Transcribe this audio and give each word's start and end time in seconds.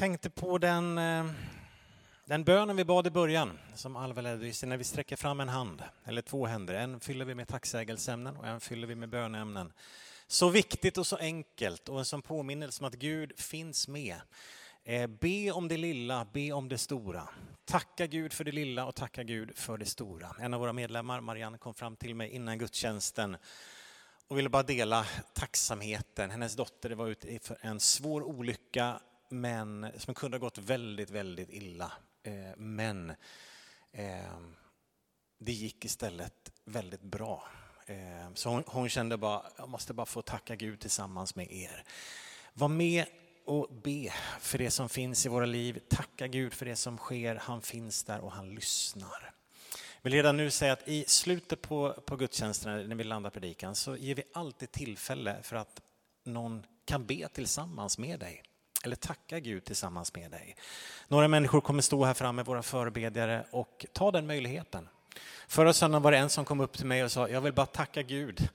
tänkte 0.00 0.30
på 0.30 0.58
den, 0.58 0.98
eh, 0.98 1.26
den 2.24 2.44
bönen 2.44 2.76
vi 2.76 2.84
bad 2.84 3.06
i 3.06 3.10
början, 3.10 3.58
som 3.74 3.96
Alva 3.96 4.20
ledde 4.20 4.46
i, 4.46 4.52
när 4.66 4.76
vi 4.76 4.84
sträcker 4.84 5.16
fram 5.16 5.40
en 5.40 5.48
hand, 5.48 5.82
eller 6.04 6.22
två 6.22 6.46
händer. 6.46 6.74
En 6.74 7.00
fyller 7.00 7.24
vi 7.24 7.34
med 7.34 7.48
tacksägelseämnen 7.48 8.36
och 8.36 8.46
en 8.46 8.60
fyller 8.60 8.86
vi 8.86 8.94
med 8.94 9.08
bönämnen. 9.08 9.72
Så 10.26 10.48
viktigt 10.48 10.98
och 10.98 11.06
så 11.06 11.16
enkelt 11.16 11.88
och 11.88 11.98
en 11.98 12.04
sån 12.04 12.22
påminnelse 12.22 12.82
om 12.82 12.88
att 12.88 12.94
Gud 12.94 13.40
finns 13.40 13.88
med. 13.88 14.16
Eh, 14.84 15.06
be 15.06 15.50
om 15.50 15.68
det 15.68 15.76
lilla, 15.76 16.26
be 16.32 16.52
om 16.52 16.68
det 16.68 16.78
stora. 16.78 17.28
Tacka 17.64 18.06
Gud 18.06 18.32
för 18.32 18.44
det 18.44 18.52
lilla 18.52 18.86
och 18.86 18.94
tacka 18.94 19.22
Gud 19.22 19.56
för 19.56 19.78
det 19.78 19.86
stora. 19.86 20.36
En 20.40 20.54
av 20.54 20.60
våra 20.60 20.72
medlemmar, 20.72 21.20
Marianne, 21.20 21.58
kom 21.58 21.74
fram 21.74 21.96
till 21.96 22.14
mig 22.14 22.30
innan 22.30 22.58
gudstjänsten 22.58 23.36
och 24.28 24.38
ville 24.38 24.48
bara 24.48 24.62
dela 24.62 25.06
tacksamheten. 25.34 26.30
Hennes 26.30 26.56
dotter 26.56 26.90
var 26.90 27.08
ute 27.08 27.38
för 27.38 27.58
en 27.60 27.80
svår 27.80 28.22
olycka 28.22 29.00
men, 29.30 29.86
som 29.96 30.14
kunde 30.14 30.36
ha 30.36 30.40
gått 30.40 30.58
väldigt, 30.58 31.10
väldigt 31.10 31.50
illa. 31.50 31.92
Eh, 32.22 32.56
men 32.56 33.10
eh, 33.92 34.38
det 35.38 35.52
gick 35.52 35.84
istället 35.84 36.52
väldigt 36.64 37.02
bra. 37.02 37.48
Eh, 37.86 38.34
så 38.34 38.48
hon, 38.48 38.64
hon, 38.66 38.88
kände 38.88 39.16
bara, 39.16 39.42
jag 39.56 39.68
måste 39.68 39.94
bara 39.94 40.06
få 40.06 40.22
tacka 40.22 40.56
Gud 40.56 40.80
tillsammans 40.80 41.36
med 41.36 41.52
er. 41.52 41.84
Var 42.52 42.68
med 42.68 43.06
och 43.44 43.68
be 43.82 44.12
för 44.40 44.58
det 44.58 44.70
som 44.70 44.88
finns 44.88 45.26
i 45.26 45.28
våra 45.28 45.46
liv. 45.46 45.80
Tacka 45.88 46.26
Gud 46.26 46.54
för 46.54 46.66
det 46.66 46.76
som 46.76 46.98
sker. 46.98 47.34
Han 47.34 47.62
finns 47.62 48.04
där 48.04 48.20
och 48.20 48.32
han 48.32 48.54
lyssnar. 48.54 49.32
Jag 50.02 50.02
vill 50.02 50.12
redan 50.12 50.36
nu 50.36 50.50
säga 50.50 50.72
att 50.72 50.88
i 50.88 51.04
slutet 51.08 51.62
på, 51.62 51.92
på 51.92 52.16
gudstjänsten 52.16 52.88
när 52.88 52.96
vi 52.96 53.04
landar 53.04 53.30
predikan 53.30 53.74
så 53.74 53.96
ger 53.96 54.14
vi 54.14 54.22
alltid 54.34 54.72
tillfälle 54.72 55.42
för 55.42 55.56
att 55.56 55.80
någon 56.24 56.66
kan 56.84 57.06
be 57.06 57.28
tillsammans 57.28 57.98
med 57.98 58.20
dig 58.20 58.42
eller 58.84 58.96
tacka 58.96 59.40
Gud 59.40 59.64
tillsammans 59.64 60.14
med 60.14 60.30
dig. 60.30 60.56
Några 61.08 61.28
människor 61.28 61.60
kommer 61.60 61.82
stå 61.82 62.04
här 62.04 62.14
framme, 62.14 62.42
våra 62.42 62.62
förebedjare, 62.62 63.44
och 63.50 63.86
ta 63.92 64.10
den 64.10 64.26
möjligheten. 64.26 64.88
Förra 65.48 65.72
söndagen 65.72 66.02
var 66.02 66.12
det 66.12 66.18
en 66.18 66.30
som 66.30 66.44
kom 66.44 66.60
upp 66.60 66.76
till 66.76 66.86
mig 66.86 67.04
och 67.04 67.12
sa, 67.12 67.28
jag 67.28 67.40
vill 67.40 67.52
bara 67.52 67.66
tacka 67.66 68.02
Gud 68.02 68.48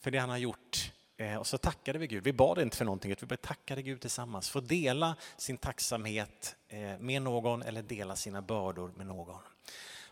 för 0.00 0.10
det 0.10 0.18
han 0.18 0.30
har 0.30 0.38
gjort. 0.38 0.92
Eh, 1.16 1.36
och 1.36 1.46
så 1.46 1.58
tackade 1.58 1.98
vi 1.98 2.06
Gud. 2.06 2.24
Vi 2.24 2.32
bad 2.32 2.58
inte 2.58 2.76
för 2.76 2.84
någonting, 2.84 3.14
vi 3.20 3.36
tackade 3.36 3.82
Gud 3.82 4.00
tillsammans. 4.00 4.50
Få 4.50 4.60
dela 4.60 5.16
sin 5.36 5.56
tacksamhet 5.56 6.56
eh, 6.68 6.98
med 6.98 7.22
någon 7.22 7.62
eller 7.62 7.82
dela 7.82 8.16
sina 8.16 8.42
bördor 8.42 8.92
med 8.96 9.06
någon. 9.06 9.40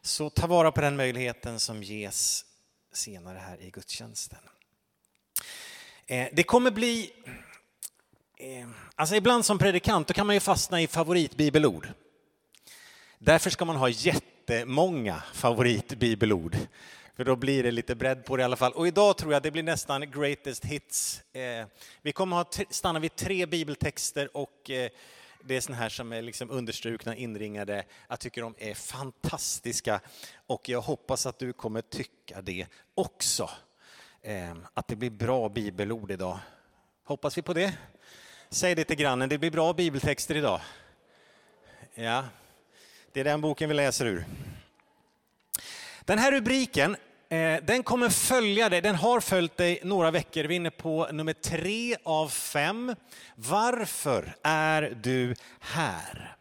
Så 0.03 0.31
ta 0.31 0.47
vara 0.47 0.73
på 0.73 0.81
den 0.81 0.97
möjligheten 0.97 1.61
som 1.61 1.83
ges 1.83 2.45
senare 2.93 3.39
här 3.39 3.63
i 3.63 3.71
gudstjänsten. 3.71 4.39
Eh, 6.07 6.29
det 6.33 6.43
kommer 6.43 6.71
bli 6.71 7.13
Eh, 8.43 8.69
alltså 8.95 9.17
ibland 9.17 9.45
som 9.45 9.59
predikant 9.59 10.09
då 10.09 10.15
kan 10.15 10.27
man 10.27 10.37
ju 10.37 10.41
fastna 10.41 10.83
i 10.83 10.87
favoritbibelord. 10.87 11.89
Därför 13.19 13.51
ska 13.51 13.65
man 13.65 13.77
ha 13.77 13.89
jättemånga 13.89 15.23
favoritbibelord. 15.33 16.57
För 17.17 17.25
då 17.25 17.37
blir 17.37 17.63
det 17.63 17.71
lite 17.71 17.95
bredd 17.95 18.25
på 18.25 18.37
det 18.37 18.41
i 18.41 18.45
alla 18.45 18.57
fall. 18.57 18.73
Och 18.73 18.89
idag 18.89 19.17
tror 19.17 19.33
jag 19.33 19.43
det 19.43 19.51
blir 19.51 19.63
nästan 19.63 20.11
greatest 20.11 20.65
hits. 20.65 21.23
Eh, 21.33 21.67
vi 22.03 22.13
kommer 22.13 22.41
att 22.41 22.61
stanna 22.71 22.99
vid 22.99 23.17
tre 23.17 23.47
bibeltexter 23.47 24.37
och 24.37 24.71
eh, 24.71 24.91
det 25.45 25.57
är 25.57 25.61
såna 25.61 25.77
här 25.77 25.89
som 25.89 26.13
är 26.13 26.23
liksom 26.23 26.51
understrukna, 26.51 27.17
inringade. 27.17 27.85
Jag 28.09 28.21
tycker 28.21 28.43
de 28.43 28.55
är 28.59 28.75
fantastiska 28.75 30.01
och 30.47 30.69
jag 30.69 30.81
hoppas 30.81 31.27
att 31.27 31.39
du 31.39 31.53
kommer 31.53 31.81
tycka 31.81 32.43
det 32.43 32.67
också. 32.95 33.51
Att 34.75 34.89
det 34.89 34.97
blir 34.97 35.11
bra 35.11 35.49
bibelord 35.49 36.11
idag. 36.11 36.39
Hoppas 37.05 37.39
vi 37.39 37.43
på 37.43 37.55
det? 37.55 37.75
Säg 38.53 38.75
det 38.75 38.85
till 38.85 38.97
grannen, 38.97 39.29
det 39.29 39.39
blir 39.39 39.51
bra 39.51 39.73
bibeltexter 39.73 40.37
idag. 40.37 40.61
Ja, 41.95 42.25
det 43.13 43.21
är 43.21 43.25
den 43.25 43.41
boken 43.41 43.69
vi 43.69 43.75
läser 43.75 44.07
ur. 44.07 44.25
Den 46.05 46.19
här 46.19 46.33
rubriken, 46.33 46.97
eh, 47.29 47.57
den 47.63 47.83
kommer 47.83 48.09
följa 48.09 48.69
dig, 48.69 48.81
den 48.81 48.95
har 48.95 49.21
följt 49.21 49.57
dig 49.57 49.81
några 49.85 50.11
veckor. 50.11 50.45
Vi 50.45 50.55
är 50.55 50.57
inne 50.57 50.71
på 50.71 51.09
nummer 51.13 51.33
tre 51.33 51.97
av 52.03 52.29
fem. 52.29 52.95
Varför 53.35 54.37
är 54.43 54.99
du 55.03 55.35
här? 55.61 56.37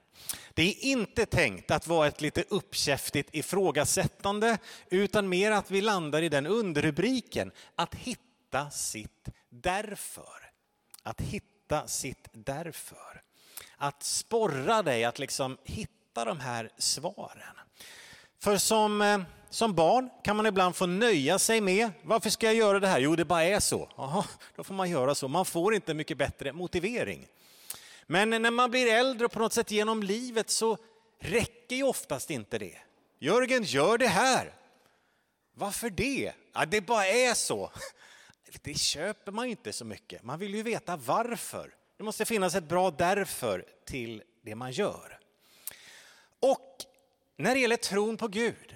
Det 0.54 0.64
är 0.64 0.86
inte 0.86 1.26
tänkt 1.26 1.72
att 1.72 1.88
vara 1.88 2.08
ett 2.08 2.22
lite 2.22 2.44
uppkäftigt 2.50 3.30
ifrågasättande, 3.36 4.58
utan 4.90 5.30
mer 5.30 5.52
att 5.52 5.72
vi 5.72 5.82
landar 5.82 6.22
i 6.22 6.30
den 6.30 6.48
underrubriken, 6.48 7.52
att 7.76 7.96
hitta 7.96 8.70
sitt 8.70 9.30
därför. 9.50 10.52
Att 11.04 11.22
hitta 11.22 11.59
hitta 11.70 11.88
sitt 11.88 12.28
därför. 12.32 13.22
Att 13.78 14.04
sporra 14.04 14.84
dig 14.84 15.04
att 15.04 15.20
liksom 15.20 15.58
hitta 15.64 16.26
de 16.26 16.40
här 16.40 16.70
svaren. 16.78 17.56
För 18.40 18.58
som, 18.58 19.02
eh, 19.02 19.22
som 19.50 19.74
barn 19.74 20.10
kan 20.24 20.36
man 20.36 20.46
ibland 20.46 20.76
få 20.76 20.86
nöja 20.86 21.40
sig 21.40 21.62
med, 21.62 21.92
varför 22.04 22.30
ska 22.30 22.46
jag 22.46 22.56
göra 22.56 22.80
det 22.80 22.88
här? 22.88 23.00
Jo, 23.00 23.16
det 23.16 23.26
bara 23.26 23.44
är 23.44 23.60
så. 23.60 23.90
Aha, 23.96 24.26
då 24.56 24.64
får 24.64 24.74
man 24.74 24.90
göra 24.90 25.16
så. 25.16 25.28
Man 25.28 25.46
får 25.46 25.76
inte 25.76 25.94
mycket 25.94 26.18
bättre 26.18 26.54
motivering. 26.54 27.28
Men 28.08 28.30
när 28.30 28.52
man 28.52 28.72
blir 28.72 28.94
äldre 28.94 29.26
och 29.26 29.32
på 29.32 29.40
något 29.40 29.54
sätt 29.54 29.72
genom 29.72 30.04
livet 30.04 30.50
så 30.50 30.78
räcker 31.20 31.76
ju 31.76 31.84
oftast 31.84 32.30
inte 32.30 32.58
det. 32.58 32.78
Jörgen, 33.20 33.64
gör 33.64 33.98
det 33.98 34.08
här. 34.08 34.54
Varför 35.54 35.90
det? 35.90 36.34
Ja, 36.54 36.66
det 36.66 36.82
bara 36.82 37.08
är 37.08 37.34
så 37.34 37.72
det 38.62 38.80
köper 38.80 39.32
man 39.32 39.46
inte 39.46 39.74
så 39.74 39.86
mycket. 39.86 40.24
Man 40.24 40.40
vill 40.40 40.56
ju 40.56 40.64
veta 40.64 40.98
varför. 40.98 41.76
Det 41.98 42.04
måste 42.04 42.26
finnas 42.26 42.56
ett 42.56 42.64
bra 42.64 42.92
därför 42.92 43.66
till 43.86 44.24
det 44.42 44.56
man 44.56 44.72
gör. 44.72 45.20
Och 46.40 46.86
när 47.38 47.56
det 47.56 47.62
gäller 47.62 47.78
tron 47.78 48.18
på 48.18 48.28
Gud, 48.28 48.76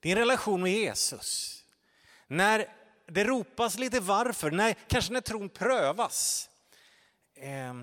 din 0.00 0.16
relation 0.16 0.62
med 0.62 0.72
Jesus, 0.72 1.64
när 2.26 2.68
det 3.06 3.24
ropas 3.24 3.78
lite 3.78 4.00
varför, 4.00 4.50
när, 4.50 4.74
kanske 4.86 5.12
när 5.12 5.20
tron 5.20 5.48
prövas, 5.48 6.50
eh, 7.34 7.74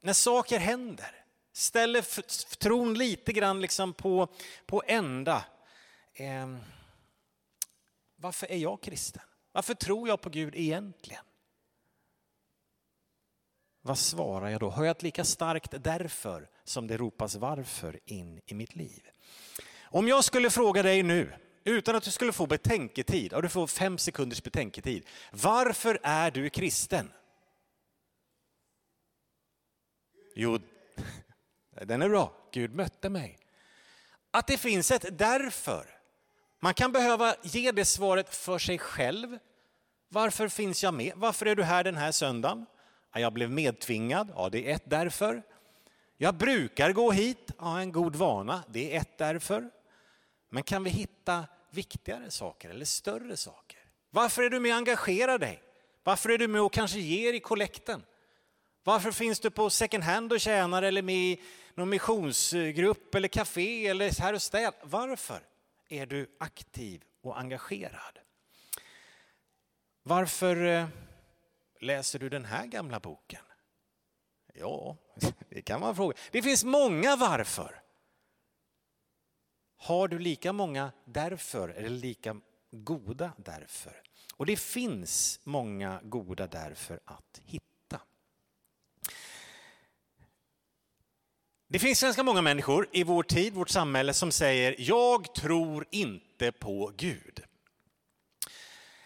när 0.00 0.12
saker 0.12 0.58
händer, 0.58 1.24
ställer 1.52 2.02
tron 2.56 2.94
lite 2.94 3.32
grann 3.32 3.60
liksom 3.60 3.92
på, 3.92 4.28
på 4.66 4.82
ända. 4.86 5.44
Eh, 6.14 6.56
varför 8.16 8.46
är 8.50 8.58
jag 8.58 8.82
kristen? 8.82 9.22
Varför 9.52 9.74
tror 9.74 10.08
jag 10.08 10.20
på 10.20 10.30
Gud 10.30 10.54
egentligen? 10.54 11.24
Vad 13.82 13.98
svarar 13.98 14.48
jag 14.48 14.60
då? 14.60 14.70
Har 14.70 14.84
jag 14.84 14.96
ett 14.96 15.02
lika 15.02 15.24
starkt 15.24 15.74
därför 15.84 16.48
som 16.64 16.86
det 16.86 16.96
ropas 16.96 17.36
varför 17.36 18.00
in 18.04 18.40
i 18.46 18.54
mitt 18.54 18.74
liv? 18.74 19.10
Om 19.82 20.08
jag 20.08 20.24
skulle 20.24 20.50
fråga 20.50 20.82
dig 20.82 21.02
nu, 21.02 21.34
utan 21.64 21.96
att 21.96 22.02
du 22.02 22.10
skulle 22.10 22.32
få 22.32 22.46
betänketid, 22.46 23.32
och 23.32 23.42
du 23.42 23.48
får 23.48 23.66
fem 23.66 23.98
sekunders 23.98 24.42
betänketid. 24.42 25.06
Varför 25.32 25.98
är 26.02 26.30
du 26.30 26.50
kristen? 26.50 27.12
Jo, 30.34 30.58
den 31.70 32.02
är 32.02 32.08
bra. 32.08 32.32
Gud 32.52 32.74
mötte 32.74 33.08
mig. 33.08 33.38
Att 34.30 34.46
det 34.46 34.58
finns 34.58 34.90
ett 34.90 35.18
därför. 35.18 36.01
Man 36.64 36.74
kan 36.74 36.92
behöva 36.92 37.34
ge 37.42 37.72
det 37.72 37.84
svaret 37.84 38.34
för 38.34 38.58
sig 38.58 38.78
själv. 38.78 39.38
Varför 40.08 40.48
finns 40.48 40.82
jag 40.82 40.94
med? 40.94 41.12
Varför 41.16 41.46
är 41.46 41.56
du 41.56 41.62
här 41.62 41.84
den 41.84 41.96
här 41.96 42.12
söndagen? 42.12 42.66
Jag 43.14 43.32
blev 43.32 43.50
medtvingad. 43.50 44.32
Ja, 44.36 44.48
det 44.48 44.70
är 44.70 44.74
ett 44.74 44.90
därför. 44.90 45.42
Jag 46.16 46.34
brukar 46.34 46.92
gå 46.92 47.12
hit. 47.12 47.50
Ja, 47.58 47.80
en 47.80 47.92
god 47.92 48.16
vana. 48.16 48.64
Det 48.68 48.96
är 48.96 49.00
ett 49.00 49.18
därför. 49.18 49.70
Men 50.50 50.62
kan 50.62 50.84
vi 50.84 50.90
hitta 50.90 51.44
viktigare 51.70 52.30
saker 52.30 52.70
eller 52.70 52.84
större 52.84 53.36
saker? 53.36 53.80
Varför 54.10 54.42
är 54.42 54.50
du 54.50 54.60
med 54.60 54.72
och 54.72 54.78
engagerar 54.78 55.38
dig? 55.38 55.62
Varför 56.04 56.30
är 56.30 56.38
du 56.38 56.48
med 56.48 56.60
och 56.60 56.72
kanske 56.72 56.98
ger 56.98 57.32
i 57.32 57.40
kollekten? 57.40 58.02
Varför 58.84 59.12
finns 59.12 59.40
du 59.40 59.50
på 59.50 59.70
second 59.70 60.04
hand 60.04 60.32
och 60.32 60.40
tjänar 60.40 60.82
eller 60.82 61.02
med 61.02 61.16
i 61.16 61.42
någon 61.74 61.88
missionsgrupp 61.88 63.14
eller 63.14 63.28
café 63.28 63.86
eller 63.86 64.20
här 64.20 64.34
och 64.34 64.42
städ? 64.42 64.74
Varför? 64.82 65.51
Är 65.92 66.06
du 66.06 66.36
aktiv 66.40 67.04
och 67.20 67.40
engagerad? 67.40 68.18
Varför 70.02 70.64
eh, 70.64 70.88
läser 71.80 72.18
du 72.18 72.28
den 72.28 72.44
här 72.44 72.66
gamla 72.66 73.00
boken? 73.00 73.44
Ja, 74.54 74.96
det 75.48 75.62
kan 75.62 75.80
man 75.80 75.96
fråga. 75.96 76.16
Det 76.30 76.42
finns 76.42 76.64
många 76.64 77.16
varför. 77.16 77.82
Har 79.76 80.08
du 80.08 80.18
lika 80.18 80.52
många 80.52 80.92
därför 81.04 81.68
eller 81.68 81.88
lika 81.88 82.40
goda 82.70 83.32
därför? 83.36 84.02
Och 84.36 84.46
det 84.46 84.56
finns 84.56 85.40
många 85.44 86.00
goda 86.02 86.46
därför 86.46 87.00
att 87.04 87.40
hitta. 87.44 87.71
Det 91.72 91.78
finns 91.78 92.02
ganska 92.02 92.22
många 92.22 92.42
människor 92.42 92.88
i 92.92 93.04
vår 93.04 93.22
tid, 93.22 93.54
vårt 93.54 93.68
samhälle, 93.68 94.14
som 94.14 94.32
säger 94.32 94.74
jag 94.78 95.34
tror 95.34 95.86
inte 95.90 96.52
på 96.52 96.92
Gud. 96.96 97.42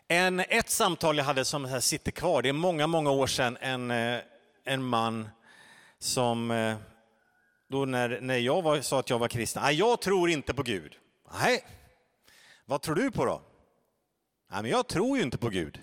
En, 0.09 0.41
ett 0.41 0.71
samtal 0.71 1.17
jag 1.17 1.25
hade 1.25 1.45
som 1.45 1.81
sitter 1.81 2.11
kvar, 2.11 2.43
det 2.43 2.49
är 2.49 2.53
många, 2.53 2.87
många 2.87 3.11
år 3.11 3.27
sedan, 3.27 3.59
en, 3.61 3.91
eh, 3.91 4.21
en 4.65 4.85
man 4.85 5.29
som 5.99 6.51
eh, 6.51 6.77
då 7.69 7.85
när, 7.85 8.21
när 8.21 8.37
jag 8.37 8.63
var, 8.63 8.81
sa 8.81 9.01
att 9.01 9.11
jag 9.11 9.19
var 9.19 9.29
kristen, 9.29 9.63
nej 9.63 9.75
jag 9.75 10.03
tror 10.03 10.31
inte 10.31 10.55
på 10.55 10.63
Gud. 10.63 10.99
Nej, 11.41 11.65
vad 12.65 12.83
tror 12.83 12.95
du 12.95 13.11
på 13.11 13.25
då? 13.25 13.43
Nej, 14.51 14.63
men 14.63 14.71
jag 14.71 14.87
tror 14.87 15.17
ju 15.17 15.23
inte 15.23 15.39
på 15.39 15.49
Gud. 15.49 15.83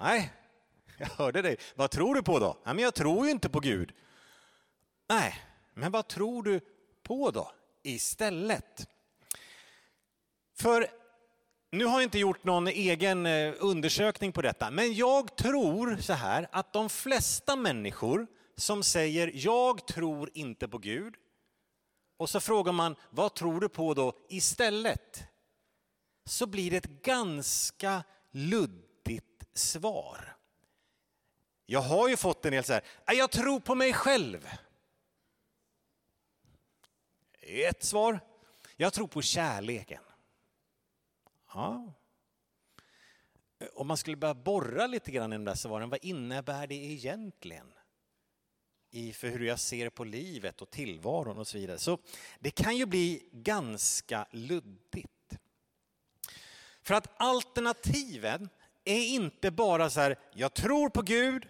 Nej, 0.00 0.32
jag 0.98 1.06
hörde 1.06 1.42
dig. 1.42 1.56
Vad 1.74 1.90
tror 1.90 2.14
du 2.14 2.22
på 2.22 2.38
då? 2.38 2.56
Nej, 2.64 2.74
men 2.74 2.84
jag 2.84 2.94
tror 2.94 3.26
ju 3.26 3.32
inte 3.32 3.48
på 3.48 3.60
Gud. 3.60 3.92
Nej, 5.08 5.34
men 5.74 5.92
vad 5.92 6.08
tror 6.08 6.42
du 6.42 6.60
på 7.02 7.30
då 7.30 7.52
istället? 7.82 8.88
För 10.58 10.86
nu 11.70 11.84
har 11.84 11.92
jag 11.92 12.02
inte 12.02 12.18
gjort 12.18 12.44
någon 12.44 12.68
egen 12.68 13.26
eh, 13.26 13.54
undersökning 13.58 14.32
på 14.32 14.42
detta, 14.42 14.70
men 14.70 14.94
jag 14.94 15.36
tror 15.36 15.96
så 15.96 16.12
här 16.12 16.48
att 16.52 16.72
de 16.72 16.88
flesta 16.88 17.56
människor 17.56 18.26
som 18.56 18.82
säger 18.82 19.32
jag 19.34 19.86
tror 19.86 20.30
inte 20.34 20.68
på 20.68 20.78
Gud 20.78 21.14
och 22.16 22.30
så 22.30 22.40
frågar 22.40 22.72
man 22.72 22.96
vad 23.10 23.34
tror 23.34 23.60
du 23.60 23.68
på 23.68 23.94
då 23.94 24.12
istället? 24.28 25.24
Så 26.24 26.46
blir 26.46 26.70
det 26.70 26.76
ett 26.76 27.02
ganska 27.02 28.02
luddigt 28.30 29.58
svar. 29.58 30.36
Jag 31.66 31.80
har 31.80 32.08
ju 32.08 32.16
fått 32.16 32.44
en 32.44 32.52
del 32.52 32.64
så 32.64 32.72
här, 32.72 32.82
jag 33.06 33.30
tror 33.30 33.60
på 33.60 33.74
mig 33.74 33.92
själv. 33.92 34.48
Ett 37.48 37.82
svar. 37.82 38.20
Jag 38.76 38.92
tror 38.92 39.06
på 39.06 39.22
kärleken. 39.22 40.02
Ja. 41.52 41.92
Om 43.74 43.86
man 43.86 43.96
skulle 43.96 44.16
börja 44.16 44.34
borra 44.34 44.86
lite 44.86 45.10
grann 45.10 45.32
i 45.32 45.36
de 45.36 45.44
där 45.44 45.54
svaren, 45.54 45.90
vad 45.90 46.04
innebär 46.04 46.66
det 46.66 46.74
egentligen? 46.74 47.72
I 48.90 49.12
för 49.12 49.28
hur 49.28 49.46
jag 49.46 49.58
ser 49.58 49.90
på 49.90 50.04
livet 50.04 50.62
och 50.62 50.70
tillvaron 50.70 51.38
och 51.38 51.46
så 51.46 51.58
vidare. 51.58 51.78
Så 51.78 51.98
det 52.38 52.50
kan 52.50 52.76
ju 52.76 52.86
bli 52.86 53.28
ganska 53.32 54.26
luddigt. 54.30 55.38
För 56.82 56.94
att 56.94 57.10
alternativen 57.16 58.48
är 58.84 59.06
inte 59.06 59.50
bara 59.50 59.90
så 59.90 60.00
här, 60.00 60.18
jag 60.32 60.54
tror 60.54 60.88
på 60.88 61.02
Gud 61.02 61.48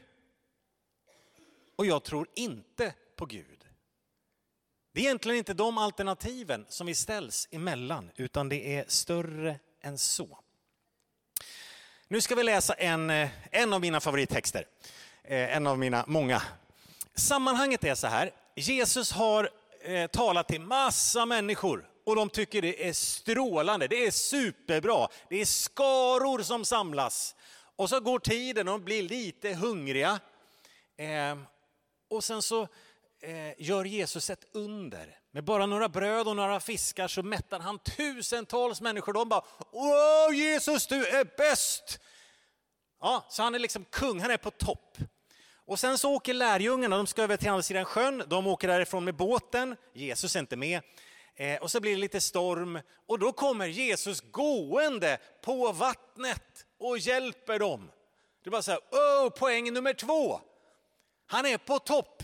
och 1.77 1.87
jag 1.87 2.05
tror 2.05 2.29
inte 2.35 2.95
på 3.17 3.27
Gud. 3.27 3.58
Det 4.99 5.03
är 5.03 5.07
egentligen 5.07 5.39
inte 5.39 5.55
de 5.55 5.79
alternativen 5.79 6.67
som 6.69 6.87
vi 6.87 6.95
ställs 6.95 7.49
emellan, 7.51 8.11
utan 8.17 8.49
det 8.49 8.77
är 8.77 8.85
större 8.89 9.59
än 9.83 9.99
så. 9.99 10.39
Nu 12.09 12.21
ska 12.21 12.35
vi 12.35 12.43
läsa 12.43 12.75
en, 12.75 13.11
eh, 13.11 13.29
en 13.51 13.73
av 13.73 13.81
mina 13.81 14.01
favorittexter, 14.01 14.67
eh, 15.25 15.57
en 15.57 15.67
av 15.67 15.79
mina 15.79 16.05
många. 16.07 16.43
Sammanhanget 17.15 17.85
är 17.85 17.95
så 17.95 18.07
här, 18.07 18.31
Jesus 18.55 19.13
har 19.13 19.51
eh, 19.83 20.07
talat 20.07 20.49
till 20.49 20.61
massa 20.61 21.27
människor 21.27 21.89
och 22.05 22.17
de 22.17 22.31
tycker 22.31 22.63
det 22.63 22.89
är 22.89 22.93
strålande, 22.93 23.89
det 23.89 24.07
är 24.07 24.11
superbra. 24.11 25.09
Det 25.29 25.41
är 25.41 25.45
skaror 25.45 26.43
som 26.43 26.65
samlas. 26.65 27.35
Och 27.77 27.89
så 27.89 28.01
går 28.01 28.19
tiden 28.19 28.69
och 28.69 28.81
de 28.81 28.85
blir 28.85 29.03
lite 29.03 29.55
hungriga. 29.55 30.21
Och 32.09 32.25
sen 32.25 32.43
så 32.43 32.69
Eh, 33.21 33.55
gör 33.59 33.85
Jesus 33.85 34.31
ett 34.31 34.45
under. 34.53 35.19
Med 35.31 35.45
bara 35.45 35.67
några 35.67 35.89
bröd 35.89 36.29
och 36.29 36.37
några 36.37 36.61
fiskar 36.61 37.09
så 37.09 37.23
mättar 37.23 37.61
han 37.61 37.79
tusentals 37.79 38.81
människor. 38.81 39.13
De 39.13 39.29
bara, 39.29 39.45
åh 39.71 40.37
Jesus 40.37 40.87
du 40.87 41.07
är 41.07 41.25
bäst! 41.37 42.01
Ja, 43.01 43.27
så 43.29 43.43
han 43.43 43.55
är 43.55 43.59
liksom 43.59 43.85
kung, 43.85 44.21
han 44.21 44.31
är 44.31 44.37
på 44.37 44.51
topp. 44.51 44.99
Och 45.67 45.79
sen 45.79 45.99
så 45.99 46.15
åker 46.15 46.35
lärjungarna, 46.35 46.97
de 46.97 47.07
ska 47.07 47.23
över 47.23 47.37
till 47.37 47.49
andra 47.49 47.63
sidan 47.63 47.85
sjön, 47.85 48.23
de 48.27 48.47
åker 48.47 48.69
därifrån 48.69 49.05
med 49.05 49.15
båten, 49.15 49.77
Jesus 49.95 50.37
är 50.37 50.41
inte 50.41 50.57
med. 50.57 50.81
Eh, 51.35 51.63
och 51.63 51.71
så 51.71 51.81
blir 51.81 51.91
det 51.91 52.01
lite 52.01 52.21
storm 52.21 52.81
och 53.07 53.19
då 53.19 53.33
kommer 53.33 53.67
Jesus 53.67 54.21
gående 54.21 55.19
på 55.43 55.73
vattnet 55.73 56.67
och 56.79 56.99
hjälper 56.99 57.59
dem. 57.59 57.91
Det 58.45 58.49
är 58.49 58.51
bara 58.51 58.63
så 58.63 58.71
här, 58.71 58.81
oh, 58.91 59.31
poäng 59.31 59.73
nummer 59.73 59.93
två. 59.93 60.41
Han 61.27 61.47
är 61.47 61.59
på 61.59 61.79
topp. 61.79 62.23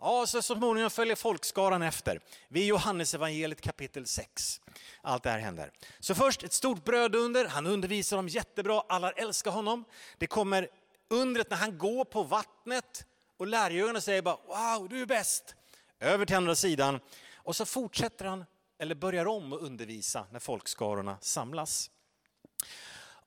Ja, 0.00 0.26
så 0.26 0.42
småningom 0.42 0.90
följer 0.90 1.16
folkskaran 1.16 1.82
efter. 1.82 2.20
Vi 2.48 2.62
är 2.62 2.66
Johannes 2.66 3.14
evangeliet 3.14 3.60
kapitel 3.60 4.06
6. 4.06 4.60
Allt 5.02 5.22
det 5.22 5.30
här 5.30 5.38
händer. 5.38 5.70
Så 6.00 6.14
först 6.14 6.42
ett 6.42 6.52
stort 6.52 6.84
brödunder, 6.84 7.44
han 7.44 7.66
undervisar 7.66 8.16
dem 8.16 8.28
jättebra, 8.28 8.82
alla 8.88 9.10
älskar 9.10 9.50
honom. 9.50 9.84
Det 10.18 10.26
kommer 10.26 10.68
undret 11.08 11.50
när 11.50 11.56
han 11.56 11.78
går 11.78 12.04
på 12.04 12.22
vattnet 12.22 13.06
och 13.36 13.46
lärjungarna 13.46 14.00
säger 14.00 14.22
bara 14.22 14.36
wow, 14.46 14.88
du 14.88 15.02
är 15.02 15.06
bäst. 15.06 15.54
Över 16.00 16.26
till 16.26 16.36
andra 16.36 16.54
sidan 16.54 17.00
och 17.34 17.56
så 17.56 17.64
fortsätter 17.64 18.24
han, 18.24 18.44
eller 18.78 18.94
börjar 18.94 19.26
om 19.26 19.52
att 19.52 19.60
undervisa 19.60 20.26
när 20.30 20.40
folkskarorna 20.40 21.18
samlas. 21.20 21.90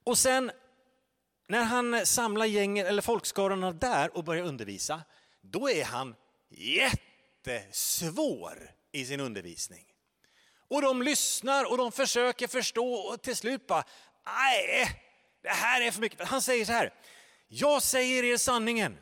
Och 0.04 0.18
sen 0.18 0.52
när 1.48 1.64
han 1.64 2.06
samlar 2.06 2.46
gängen, 2.46 2.88
eller 2.88 3.02
folkskarorna 3.02 3.72
där 3.72 4.18
och 4.18 4.24
börjar 4.24 4.44
undervisa, 4.44 5.02
då 5.42 5.70
är 5.70 5.86
han 5.86 6.16
jättesvår 6.52 8.72
i 8.92 9.06
sin 9.06 9.20
undervisning. 9.20 9.86
Och 10.68 10.82
de 10.82 11.02
lyssnar 11.02 11.72
och 11.72 11.78
de 11.78 11.92
försöker 11.92 12.48
förstå 12.48 12.94
och 12.94 13.22
till 13.22 13.36
slut 13.36 13.68
bara, 13.68 13.84
nej, 14.26 15.02
det 15.42 15.50
här 15.50 15.82
är 15.82 15.92
för 15.92 16.02
mycket. 16.02 16.28
Han 16.28 16.42
säger 16.42 16.66
så 16.66 16.72
här, 16.72 16.94
jag 17.48 17.84
säger 17.84 18.24
er 18.24 18.38
sanningen. 18.38 18.98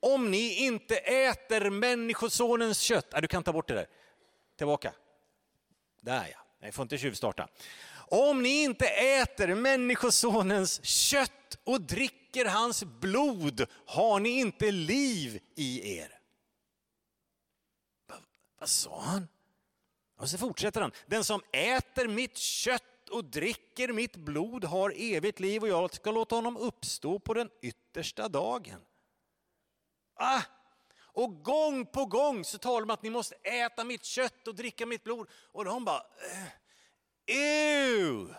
Om 0.00 0.30
ni 0.30 0.54
inte 0.54 0.96
äter 0.96 1.70
människosonens 1.70 2.80
kött, 2.80 3.06
nej, 3.12 3.22
du 3.22 3.28
kan 3.28 3.42
ta 3.42 3.52
bort 3.52 3.68
det 3.68 3.74
där, 3.74 3.86
tillbaka. 4.56 4.92
Där 6.00 6.28
ja, 6.32 6.38
nej, 6.60 6.72
får 6.72 6.82
inte 6.82 6.98
tjuvstarta. 6.98 7.48
Om 8.10 8.42
ni 8.42 8.62
inte 8.62 8.86
äter 8.86 9.54
människosonens 9.54 10.84
kött 10.84 11.58
och 11.64 11.80
dricker 11.80 12.44
hans 12.44 12.84
blod 12.84 13.66
har 13.86 14.20
ni 14.20 14.28
inte 14.28 14.70
liv 14.70 15.40
i 15.56 15.98
er. 15.98 16.17
Vad 18.58 18.68
sa 18.68 19.00
han? 19.00 19.28
Och 20.16 20.28
så 20.28 20.38
fortsätter 20.38 20.80
han. 20.80 20.92
Den 21.06 21.24
som 21.24 21.42
äter 21.52 22.08
mitt 22.08 22.36
kött 22.36 23.08
och 23.10 23.24
dricker 23.24 23.92
mitt 23.92 24.16
blod 24.16 24.64
har 24.64 24.94
evigt 24.96 25.40
liv 25.40 25.62
och 25.62 25.68
jag 25.68 25.94
ska 25.94 26.10
låta 26.10 26.34
honom 26.34 26.56
uppstå 26.56 27.18
på 27.18 27.34
den 27.34 27.50
yttersta 27.62 28.28
dagen. 28.28 28.80
Ah! 30.14 30.42
Och 31.00 31.42
gång 31.42 31.86
på 31.86 32.06
gång 32.06 32.44
så 32.44 32.58
talar 32.58 32.80
de 32.80 32.84
om 32.84 32.90
att 32.90 33.02
ni 33.02 33.10
måste 33.10 33.34
äta 33.34 33.84
mitt 33.84 34.04
kött 34.04 34.48
och 34.48 34.54
dricka 34.54 34.86
mitt 34.86 35.04
blod. 35.04 35.28
Och 35.52 35.64
de 35.64 35.84
bara, 35.84 36.02
eh, 37.26 37.36
ew! 37.36 38.34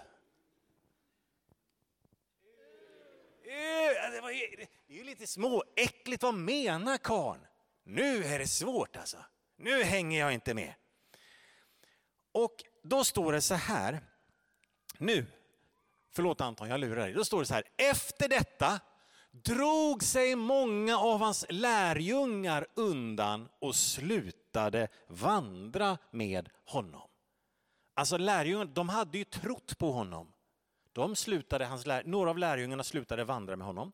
Det 4.89 4.93
är 4.93 4.97
ju 4.97 5.03
lite 5.03 5.27
småäckligt, 5.27 6.23
vad 6.23 6.33
menar 6.33 6.97
karn? 6.97 7.45
Nu 7.83 8.23
är 8.23 8.39
det 8.39 8.47
svårt 8.47 8.95
alltså. 8.95 9.17
Nu 9.59 9.83
hänger 9.83 10.19
jag 10.19 10.33
inte 10.33 10.53
med. 10.53 10.73
Och 12.31 12.55
då 12.83 13.03
står 13.03 13.33
det 13.33 13.41
så 13.41 13.55
här, 13.55 14.01
nu, 14.97 15.25
förlåt 16.11 16.41
Anton, 16.41 16.69
jag 16.69 16.79
lurar 16.79 17.01
dig. 17.01 17.13
Då 17.13 17.25
står 17.25 17.39
det 17.39 17.45
så 17.45 17.53
här, 17.53 17.63
efter 17.77 18.29
detta 18.29 18.79
drog 19.31 20.03
sig 20.03 20.35
många 20.35 20.97
av 20.97 21.19
hans 21.19 21.45
lärjungar 21.49 22.67
undan 22.73 23.49
och 23.59 23.75
slutade 23.75 24.87
vandra 25.07 25.97
med 26.11 26.49
honom. 26.65 27.09
Alltså 27.93 28.17
lärjungarna, 28.17 28.71
de 28.71 28.89
hade 28.89 29.17
ju 29.17 29.23
trott 29.23 29.77
på 29.77 29.91
honom. 29.91 30.33
De 30.93 31.15
slutade, 31.15 31.65
hans 31.65 31.85
lär, 31.85 32.03
några 32.03 32.29
av 32.29 32.37
lärjungarna 32.37 32.83
slutade 32.83 33.23
vandra 33.23 33.55
med 33.55 33.67
honom. 33.67 33.91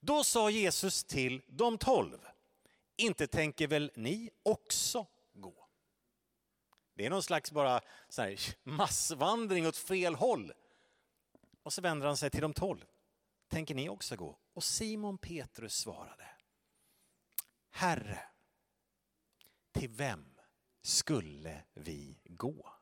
Då 0.00 0.24
sa 0.24 0.50
Jesus 0.50 1.04
till 1.04 1.42
de 1.46 1.78
tolv, 1.78 2.18
inte 2.98 3.26
tänker 3.26 3.66
väl 3.66 3.90
ni 3.94 4.30
också 4.42 5.06
gå? 5.32 5.68
Det 6.94 7.06
är 7.06 7.10
någon 7.10 7.22
slags 7.22 7.52
bara 7.52 7.80
så 8.08 8.22
här, 8.22 8.38
massvandring 8.62 9.66
åt 9.66 9.76
fel 9.76 10.14
håll. 10.14 10.52
Och 11.62 11.72
så 11.72 11.82
vänder 11.82 12.06
han 12.06 12.16
sig 12.16 12.30
till 12.30 12.42
de 12.42 12.54
tolv. 12.54 12.84
Tänker 13.48 13.74
ni 13.74 13.88
också 13.88 14.16
gå? 14.16 14.38
Och 14.54 14.64
Simon 14.64 15.18
Petrus 15.18 15.74
svarade. 15.74 16.26
Herre, 17.70 18.20
till 19.72 19.88
vem 19.88 20.38
skulle 20.82 21.62
vi 21.74 22.20
gå? 22.24 22.74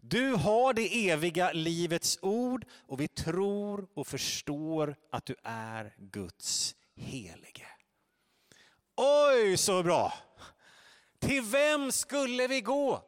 Du 0.00 0.34
har 0.34 0.74
det 0.74 1.10
eviga 1.10 1.52
livets 1.52 2.18
ord 2.22 2.66
och 2.72 3.00
vi 3.00 3.08
tror 3.08 3.88
och 3.94 4.06
förstår 4.06 4.96
att 5.10 5.26
du 5.26 5.36
är 5.42 5.94
Guds 5.98 6.76
helige. 6.94 7.66
Oj, 9.02 9.56
så 9.56 9.82
bra! 9.82 10.12
Till 11.18 11.42
vem 11.42 11.92
skulle 11.92 12.46
vi 12.46 12.60
gå? 12.60 13.04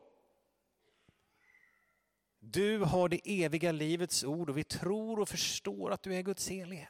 Du 2.40 2.78
har 2.78 3.08
det 3.08 3.44
eviga 3.44 3.72
livets 3.72 4.24
ord 4.24 4.50
och 4.50 4.58
vi 4.58 4.64
tror 4.64 5.20
och 5.20 5.28
förstår 5.28 5.90
att 5.90 6.02
du 6.02 6.14
är 6.14 6.22
Guds 6.22 6.48
helige. 6.48 6.88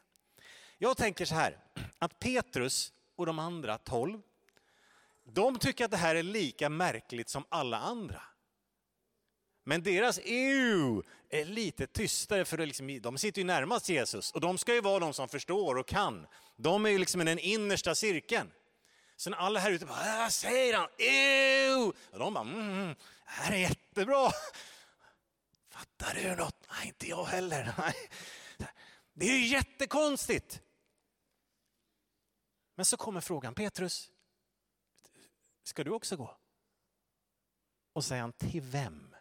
Jag 0.79 0.97
tänker 0.97 1.25
så 1.25 1.35
här, 1.35 1.59
att 1.99 2.19
Petrus 2.19 2.93
och 3.17 3.27
de 3.27 3.39
andra 3.39 3.79
tolv, 3.79 4.21
de 5.25 5.59
tycker 5.59 5.85
att 5.85 5.91
det 5.91 5.97
här 5.97 6.15
är 6.15 6.23
lika 6.23 6.69
märkligt 6.69 7.29
som 7.29 7.45
alla 7.49 7.79
andra. 7.79 8.23
Men 9.65 9.83
deras 9.83 10.21
EU 10.25 11.03
är 11.31 11.45
lite 11.45 11.87
tystare 11.87 12.45
för 12.45 12.67
liksom, 12.67 13.01
de 13.03 13.19
sitter 13.19 13.41
ju 13.41 13.47
närmast 13.47 13.89
Jesus 13.89 14.33
och 14.33 14.41
de 14.41 14.59
ska 14.59 14.75
ju 14.75 14.81
vara 14.81 14.99
de 14.99 15.13
som 15.13 15.29
förstår 15.29 15.75
och 15.75 15.89
kan. 15.89 16.27
De 16.57 16.87
är 16.87 16.91
ju 16.91 16.99
liksom 16.99 17.21
i 17.21 17.25
den 17.25 17.39
innersta 17.39 17.95
cirkeln. 17.95 18.51
Sen 19.23 19.31
när 19.31 19.39
alla 19.39 19.61
här 19.61 19.71
ute 19.71 19.87
bara, 19.87 20.19
vad 20.19 20.33
säger 20.33 20.77
han? 20.77 20.89
EU! 20.99 21.93
Och 22.13 22.19
de 22.19 22.35
bara, 22.35 22.45
mm, 22.45 22.87
det 22.89 22.97
här 23.25 23.53
är 23.53 23.57
jättebra. 23.57 24.31
Fattar 25.69 26.15
du 26.15 26.37
något? 26.37 26.67
Nej, 26.71 26.87
inte 26.87 27.09
jag 27.09 27.25
heller. 27.25 27.75
Nej. 27.79 27.95
Det 29.13 29.27
är 29.27 29.39
ju 29.39 29.47
jättekonstigt. 29.47 30.63
Men 32.75 32.85
så 32.85 32.97
kommer 32.97 33.21
frågan, 33.21 33.55
Petrus, 33.55 34.11
ska 35.63 35.85
du 35.85 35.91
också 35.91 36.17
gå? 36.17 36.37
Och 37.93 38.05
säger 38.05 38.23
han, 38.23 38.33
till 38.33 38.61
vem? 38.61 39.15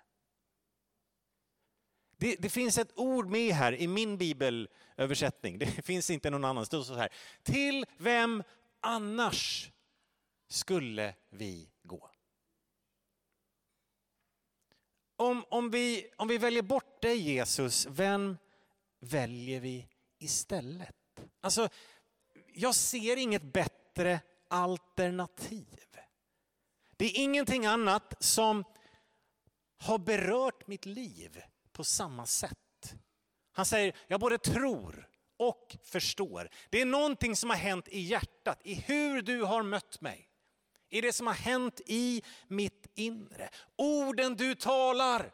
Det, 2.18 2.36
det, 2.40 2.50
finns 2.50 2.78
ett 2.78 2.92
ord 2.96 3.28
med 3.28 3.56
här 3.56 3.74
i 3.74 3.88
min 3.88 4.18
bibelöversättning, 4.18 5.60
det 5.60 5.86
finns 5.86 6.10
inte 6.10 6.30
någon 6.30 6.46
annan. 6.46 6.66
Det 6.72 6.84
så 6.84 6.96
här, 6.96 7.10
till 7.44 7.86
vem 7.98 8.44
annars 8.80 9.72
skulle 10.52 11.16
vi 11.30 11.70
gå? 11.84 12.12
Om, 15.16 15.46
om, 15.50 15.72
vi, 15.72 16.12
om 16.18 16.28
vi 16.28 16.38
väljer 16.38 16.62
bort 16.62 17.02
dig 17.02 17.18
Jesus, 17.18 17.88
vem 17.90 18.38
väljer 19.00 19.60
vi 19.60 19.88
istället? 20.20 20.96
Alltså, 21.42 21.70
jag 22.54 22.76
ser 22.76 23.18
inget 23.18 23.44
bättre 23.44 24.20
alternativ. 24.48 25.86
Det 26.98 27.06
är 27.06 27.24
ingenting 27.24 27.66
annat 27.66 28.14
som 28.20 28.64
har 29.78 29.98
berört 29.98 30.68
mitt 30.68 30.86
liv 30.86 31.42
på 31.72 31.84
samma 31.84 32.26
sätt. 32.26 32.94
Han 33.52 33.66
säger, 33.66 33.96
jag 34.08 34.20
både 34.20 34.38
tror 34.38 35.10
och 35.38 35.78
förstår. 35.84 36.50
Det 36.70 36.82
är 36.82 36.86
någonting 36.86 37.36
som 37.36 37.50
har 37.50 37.58
hänt 37.58 37.88
i 37.88 38.00
hjärtat, 38.00 38.62
i 38.64 38.74
hur 38.74 39.22
du 39.22 39.42
har 39.42 39.64
mött 39.64 40.02
mig. 40.02 40.31
I 40.92 41.02
det 41.02 41.14
som 41.14 41.28
har 41.28 41.34
hänt 41.34 41.82
i 41.86 42.22
mitt 42.48 42.88
inre. 42.96 43.50
Orden 43.76 44.36
du 44.36 44.56
talar. 44.56 45.34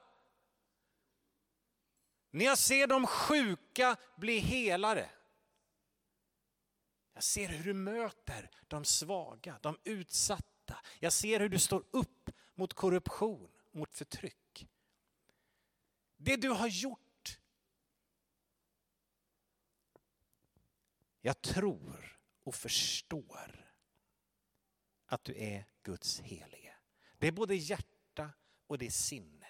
När 2.31 2.45
jag 2.45 2.57
ser 2.57 2.87
de 2.87 3.07
sjuka 3.07 3.97
bli 4.17 4.39
helare. 4.39 5.09
Jag 7.13 7.23
ser 7.23 7.47
hur 7.47 7.63
du 7.63 7.73
möter 7.73 8.49
de 8.67 8.85
svaga, 8.85 9.59
de 9.61 9.77
utsatta. 9.83 10.75
Jag 10.99 11.13
ser 11.13 11.39
hur 11.39 11.49
du 11.49 11.59
står 11.59 11.83
upp 11.91 12.29
mot 12.55 12.73
korruption, 12.73 13.51
mot 13.71 13.93
förtryck. 13.93 14.67
Det 16.17 16.35
du 16.35 16.49
har 16.49 16.67
gjort. 16.67 17.39
Jag 21.21 21.41
tror 21.41 22.19
och 22.43 22.55
förstår 22.55 23.66
att 25.07 25.23
du 25.23 25.35
är 25.37 25.65
Guds 25.83 26.19
helige. 26.19 26.73
Det 27.17 27.27
är 27.27 27.31
både 27.31 27.55
hjärta 27.55 28.29
och 28.67 28.77
det 28.77 28.85
är 28.85 28.91
sinne. 28.91 29.47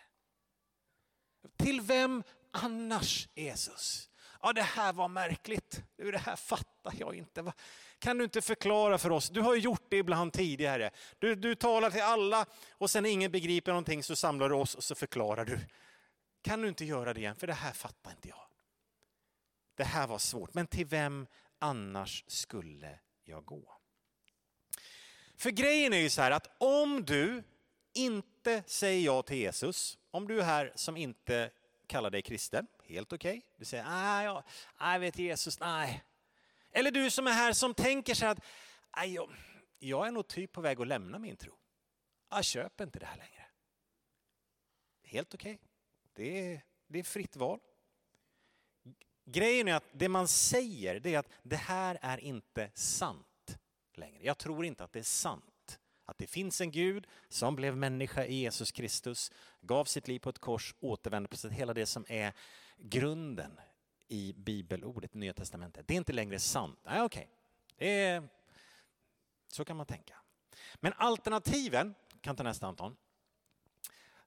Till 1.57 1.81
vem 1.81 2.23
annars 2.51 3.29
Jesus? 3.35 4.09
Ja, 4.41 4.53
det 4.53 4.61
här 4.61 4.93
var 4.93 5.07
märkligt. 5.07 5.83
Det 5.95 6.17
här 6.17 6.35
fattar 6.35 6.93
jag 6.99 7.15
inte. 7.15 7.53
Kan 7.99 8.17
du 8.17 8.23
inte 8.23 8.41
förklara 8.41 8.97
för 8.97 9.09
oss? 9.09 9.29
Du 9.29 9.41
har 9.41 9.55
gjort 9.55 9.85
det 9.89 9.97
ibland 9.97 10.33
tidigare. 10.33 10.91
Du, 11.19 11.35
du 11.35 11.55
talar 11.55 11.91
till 11.91 12.01
alla 12.01 12.45
och 12.71 12.89
sen 12.89 13.03
när 13.03 13.09
ingen 13.09 13.31
begriper 13.31 13.71
någonting 13.71 14.03
så 14.03 14.15
samlar 14.15 14.49
du 14.49 14.55
oss 14.55 14.75
och 14.75 14.83
så 14.83 14.95
förklarar 14.95 15.45
du. 15.45 15.59
Kan 16.41 16.61
du 16.61 16.67
inte 16.67 16.85
göra 16.85 17.13
det 17.13 17.19
igen? 17.19 17.35
För 17.35 17.47
det 17.47 17.53
här 17.53 17.73
fattar 17.73 18.11
inte 18.11 18.29
jag. 18.29 18.47
Det 19.75 19.83
här 19.83 20.07
var 20.07 20.17
svårt. 20.17 20.53
Men 20.53 20.67
till 20.67 20.85
vem 20.85 21.27
annars 21.59 22.23
skulle 22.27 22.99
jag 23.23 23.45
gå? 23.45 23.76
För 25.37 25.49
grejen 25.49 25.93
är 25.93 25.97
ju 25.97 26.09
så 26.09 26.21
här 26.21 26.31
att 26.31 26.55
om 26.57 27.05
du 27.05 27.43
inte 27.93 28.63
säger 28.67 29.05
ja 29.05 29.21
till 29.21 29.37
Jesus, 29.37 29.97
om 30.11 30.27
du 30.27 30.39
är 30.39 30.43
här 30.43 30.71
som 30.75 30.97
inte 30.97 31.51
kallar 31.87 32.09
dig 32.09 32.21
kristen, 32.21 32.67
helt 32.83 33.13
okej. 33.13 33.37
Okay. 33.37 33.49
Du 33.57 33.65
säger, 33.65 33.83
ah, 33.83 33.89
nej, 33.89 34.25
jag, 34.25 34.43
ah, 34.75 34.93
jag 34.93 34.99
vet 34.99 35.17
Jesus, 35.17 35.59
nej. 35.59 36.03
Eller 36.71 36.91
du 36.91 37.09
som 37.09 37.27
är 37.27 37.31
här 37.31 37.53
som 37.53 37.73
tänker 37.73 38.13
så 38.13 38.25
här 38.25 38.31
att, 38.31 39.09
jag, 39.09 39.29
jag 39.79 40.07
är 40.07 40.11
nog 40.11 40.27
typ 40.27 40.51
på 40.51 40.61
väg 40.61 40.81
att 40.81 40.87
lämna 40.87 41.19
min 41.19 41.37
tro. 41.37 41.53
Ah, 42.29 42.37
jag 42.37 42.45
köper 42.45 42.83
inte 42.83 42.99
det 42.99 43.05
här 43.05 43.17
längre. 43.17 43.45
Helt 45.03 45.33
okej. 45.33 45.53
Okay. 45.53 45.67
Det, 46.13 46.53
är, 46.53 46.61
det 46.87 46.99
är 46.99 47.03
fritt 47.03 47.35
val. 47.35 47.59
Grejen 49.25 49.67
är 49.67 49.73
att 49.73 49.89
det 49.91 50.09
man 50.09 50.27
säger 50.27 50.99
det 50.99 51.13
är 51.13 51.19
att 51.19 51.29
det 51.43 51.55
här 51.55 51.97
är 52.01 52.17
inte 52.17 52.71
sant 52.73 53.27
längre. 53.97 54.23
Jag 54.23 54.37
tror 54.37 54.65
inte 54.65 54.83
att 54.83 54.91
det 54.91 54.99
är 54.99 55.03
sant 55.03 55.79
att 56.05 56.17
det 56.17 56.27
finns 56.27 56.61
en 56.61 56.71
Gud 56.71 57.07
som 57.29 57.55
blev 57.55 57.77
människa 57.77 58.25
i 58.25 58.35
Jesus 58.35 58.71
Kristus, 58.71 59.31
gav 59.61 59.85
sitt 59.85 60.07
liv 60.07 60.19
på 60.19 60.29
ett 60.29 60.39
kors, 60.39 60.75
återvände 60.79 61.29
på 61.29 61.37
sätt, 61.37 61.51
hela 61.51 61.73
det 61.73 61.85
som 61.85 62.05
är 62.07 62.33
grunden 62.77 63.59
i 64.07 64.33
bibelordet, 64.37 65.13
Nya 65.13 65.33
Testamentet. 65.33 65.87
Det 65.87 65.93
är 65.93 65.97
inte 65.97 66.13
längre 66.13 66.39
sant. 66.39 66.79
Nej, 66.83 67.01
okej. 67.01 67.29
Okay. 67.75 68.21
Så 69.47 69.65
kan 69.65 69.77
man 69.77 69.85
tänka. 69.85 70.17
Men 70.75 70.93
alternativen, 70.97 71.95
kan 72.21 72.35
ta 72.35 72.43
nästa 72.43 72.67
Anton. 72.67 72.97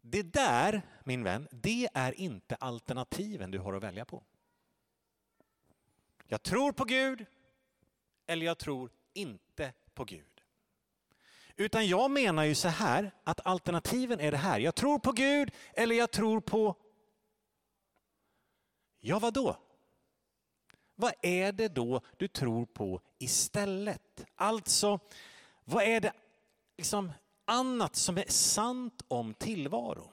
Det 0.00 0.22
där, 0.22 0.82
min 1.04 1.22
vän, 1.22 1.48
det 1.50 1.88
är 1.94 2.20
inte 2.20 2.54
alternativen 2.54 3.50
du 3.50 3.58
har 3.58 3.72
att 3.72 3.82
välja 3.82 4.04
på. 4.04 4.24
Jag 6.26 6.42
tror 6.42 6.72
på 6.72 6.84
Gud 6.84 7.26
eller 8.26 8.46
jag 8.46 8.58
tror 8.58 8.90
inte 9.14 9.73
på 9.95 10.05
Gud. 10.05 10.26
Utan 11.57 11.88
jag 11.88 12.11
menar 12.11 12.45
ju 12.45 12.55
så 12.55 12.69
här 12.69 13.11
att 13.25 13.47
alternativen 13.47 14.21
är 14.21 14.31
det 14.31 14.37
här. 14.37 14.61
Jag 14.61 14.75
tror 14.75 14.99
på 14.99 15.12
Gud 15.12 15.50
eller 15.73 15.97
jag 15.97 16.11
tror 16.11 16.40
på... 16.40 16.76
Ja, 19.00 19.19
vad 19.19 19.35
då? 19.35 19.57
Vad 20.95 21.12
är 21.23 21.52
det 21.52 21.69
då 21.69 22.00
du 22.17 22.29
tror 22.29 22.67
på 22.67 23.00
istället? 23.19 24.25
Alltså, 24.35 25.00
vad 25.64 25.85
är 25.85 26.00
det 26.00 26.12
liksom 26.79 27.12
annat 27.45 27.97
som 27.97 28.19
är 28.19 28.25
sant 28.29 29.02
om 29.09 29.35
tillvaron? 29.35 30.12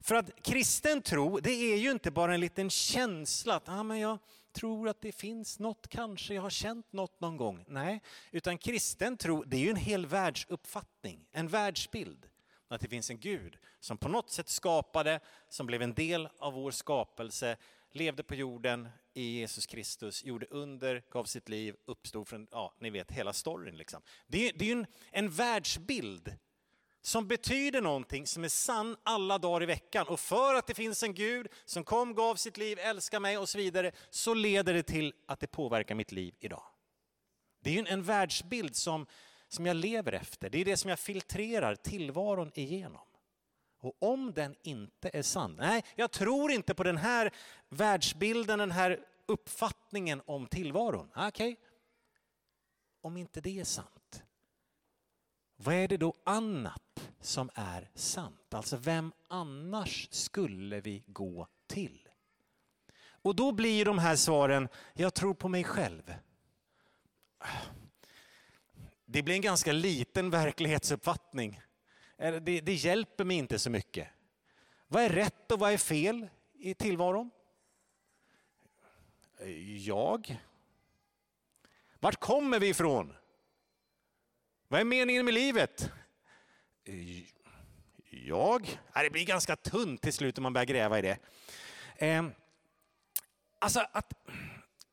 För 0.00 0.14
att 0.14 0.42
kristen 0.42 1.02
tro, 1.02 1.40
det 1.40 1.50
är 1.50 1.76
ju 1.76 1.90
inte 1.90 2.10
bara 2.10 2.34
en 2.34 2.40
liten 2.40 2.70
känsla 2.70 3.54
att 3.54 3.68
ah, 3.68 3.82
men 3.82 3.98
jag 3.98 4.18
tror 4.60 4.88
att 4.88 5.00
det 5.00 5.12
finns 5.12 5.58
något, 5.58 5.88
kanske 5.88 6.34
jag 6.34 6.42
har 6.42 6.50
känt 6.50 6.92
något 6.92 7.20
någon 7.20 7.36
gång. 7.36 7.64
Nej, 7.68 8.02
utan 8.30 8.58
kristen 8.58 9.16
tro, 9.16 9.44
det 9.44 9.56
är 9.56 9.60
ju 9.60 9.70
en 9.70 9.76
hel 9.76 10.06
världsuppfattning, 10.06 11.26
en 11.32 11.48
världsbild. 11.48 12.26
Att 12.68 12.80
det 12.80 12.88
finns 12.88 13.10
en 13.10 13.18
Gud 13.18 13.58
som 13.80 13.98
på 13.98 14.08
något 14.08 14.30
sätt 14.30 14.48
skapade, 14.48 15.20
som 15.48 15.66
blev 15.66 15.82
en 15.82 15.94
del 15.94 16.28
av 16.38 16.52
vår 16.52 16.70
skapelse, 16.70 17.56
levde 17.92 18.22
på 18.22 18.34
jorden 18.34 18.88
i 19.14 19.38
Jesus 19.38 19.66
Kristus, 19.66 20.24
gjorde 20.24 20.46
under, 20.46 21.02
gav 21.10 21.24
sitt 21.24 21.48
liv, 21.48 21.76
uppstod 21.84 22.28
från, 22.28 22.46
ja, 22.50 22.74
ni 22.78 22.90
vet 22.90 23.10
hela 23.10 23.32
storyn 23.32 23.76
liksom. 23.76 24.02
Det 24.26 24.48
är, 24.48 24.62
ju 24.62 24.72
en, 24.72 24.86
en 25.10 25.30
världsbild 25.30 26.36
som 27.02 27.26
betyder 27.26 27.80
någonting 27.80 28.26
som 28.26 28.44
är 28.44 28.48
sann 28.48 28.96
alla 29.02 29.38
dagar 29.38 29.62
i 29.62 29.66
veckan. 29.66 30.06
Och 30.08 30.20
för 30.20 30.54
att 30.54 30.66
det 30.66 30.74
finns 30.74 31.02
en 31.02 31.14
Gud 31.14 31.48
som 31.64 31.84
kom, 31.84 32.14
gav 32.14 32.36
sitt 32.36 32.56
liv, 32.56 32.78
älskar 32.78 33.20
mig 33.20 33.38
och 33.38 33.48
så 33.48 33.58
vidare, 33.58 33.92
så 34.10 34.34
leder 34.34 34.74
det 34.74 34.82
till 34.82 35.14
att 35.26 35.40
det 35.40 35.46
påverkar 35.46 35.94
mitt 35.94 36.12
liv 36.12 36.34
idag. 36.40 36.62
Det 37.60 37.70
är 37.70 37.74
ju 37.74 37.86
en 37.88 38.02
världsbild 38.02 38.76
som, 38.76 39.06
som 39.48 39.66
jag 39.66 39.76
lever 39.76 40.12
efter. 40.12 40.50
Det 40.50 40.58
är 40.58 40.64
det 40.64 40.76
som 40.76 40.90
jag 40.90 40.98
filtrerar 40.98 41.74
tillvaron 41.74 42.50
igenom. 42.54 43.06
Och 43.82 43.96
om 44.02 44.32
den 44.32 44.54
inte 44.62 45.10
är 45.12 45.22
sann, 45.22 45.56
nej, 45.56 45.84
jag 45.94 46.10
tror 46.10 46.52
inte 46.52 46.74
på 46.74 46.82
den 46.82 46.96
här 46.96 47.30
världsbilden, 47.68 48.58
den 48.58 48.70
här 48.70 49.04
uppfattningen 49.26 50.22
om 50.26 50.46
tillvaron. 50.46 51.10
Okej, 51.16 51.28
okay. 51.28 51.56
om 53.00 53.16
inte 53.16 53.40
det 53.40 53.60
är 53.60 53.64
sant, 53.64 54.22
vad 55.56 55.74
är 55.74 55.88
det 55.88 55.96
då 55.96 56.14
annat 56.24 56.89
som 57.20 57.50
är 57.54 57.90
sant? 57.94 58.54
Alltså 58.54 58.76
vem 58.76 59.12
annars 59.28 60.08
skulle 60.10 60.80
vi 60.80 61.04
gå 61.06 61.48
till? 61.66 62.08
Och 63.22 63.36
då 63.36 63.52
blir 63.52 63.84
de 63.84 63.98
här 63.98 64.16
svaren, 64.16 64.68
jag 64.94 65.14
tror 65.14 65.34
på 65.34 65.48
mig 65.48 65.64
själv. 65.64 66.14
Det 69.04 69.22
blir 69.22 69.34
en 69.34 69.40
ganska 69.40 69.72
liten 69.72 70.30
verklighetsuppfattning. 70.30 71.60
Det, 72.16 72.40
det 72.60 72.74
hjälper 72.74 73.24
mig 73.24 73.36
inte 73.36 73.58
så 73.58 73.70
mycket. 73.70 74.08
Vad 74.86 75.02
är 75.02 75.08
rätt 75.08 75.52
och 75.52 75.58
vad 75.58 75.72
är 75.72 75.78
fel 75.78 76.28
i 76.52 76.74
tillvaron? 76.74 77.30
Jag. 79.78 80.40
Vart 82.00 82.20
kommer 82.20 82.60
vi 82.60 82.68
ifrån? 82.68 83.16
Vad 84.68 84.80
är 84.80 84.84
meningen 84.84 85.24
med 85.24 85.34
livet? 85.34 85.92
Jag? 88.10 88.80
Det 88.94 89.10
blir 89.10 89.26
ganska 89.26 89.56
tunt 89.56 90.02
till 90.02 90.12
slut 90.12 90.38
om 90.38 90.42
man 90.42 90.52
börjar 90.52 90.66
gräva 90.66 90.98
i 90.98 91.02
det. 91.02 91.18
Ehm, 91.98 92.32
alltså, 93.58 93.86
att, 93.92 94.12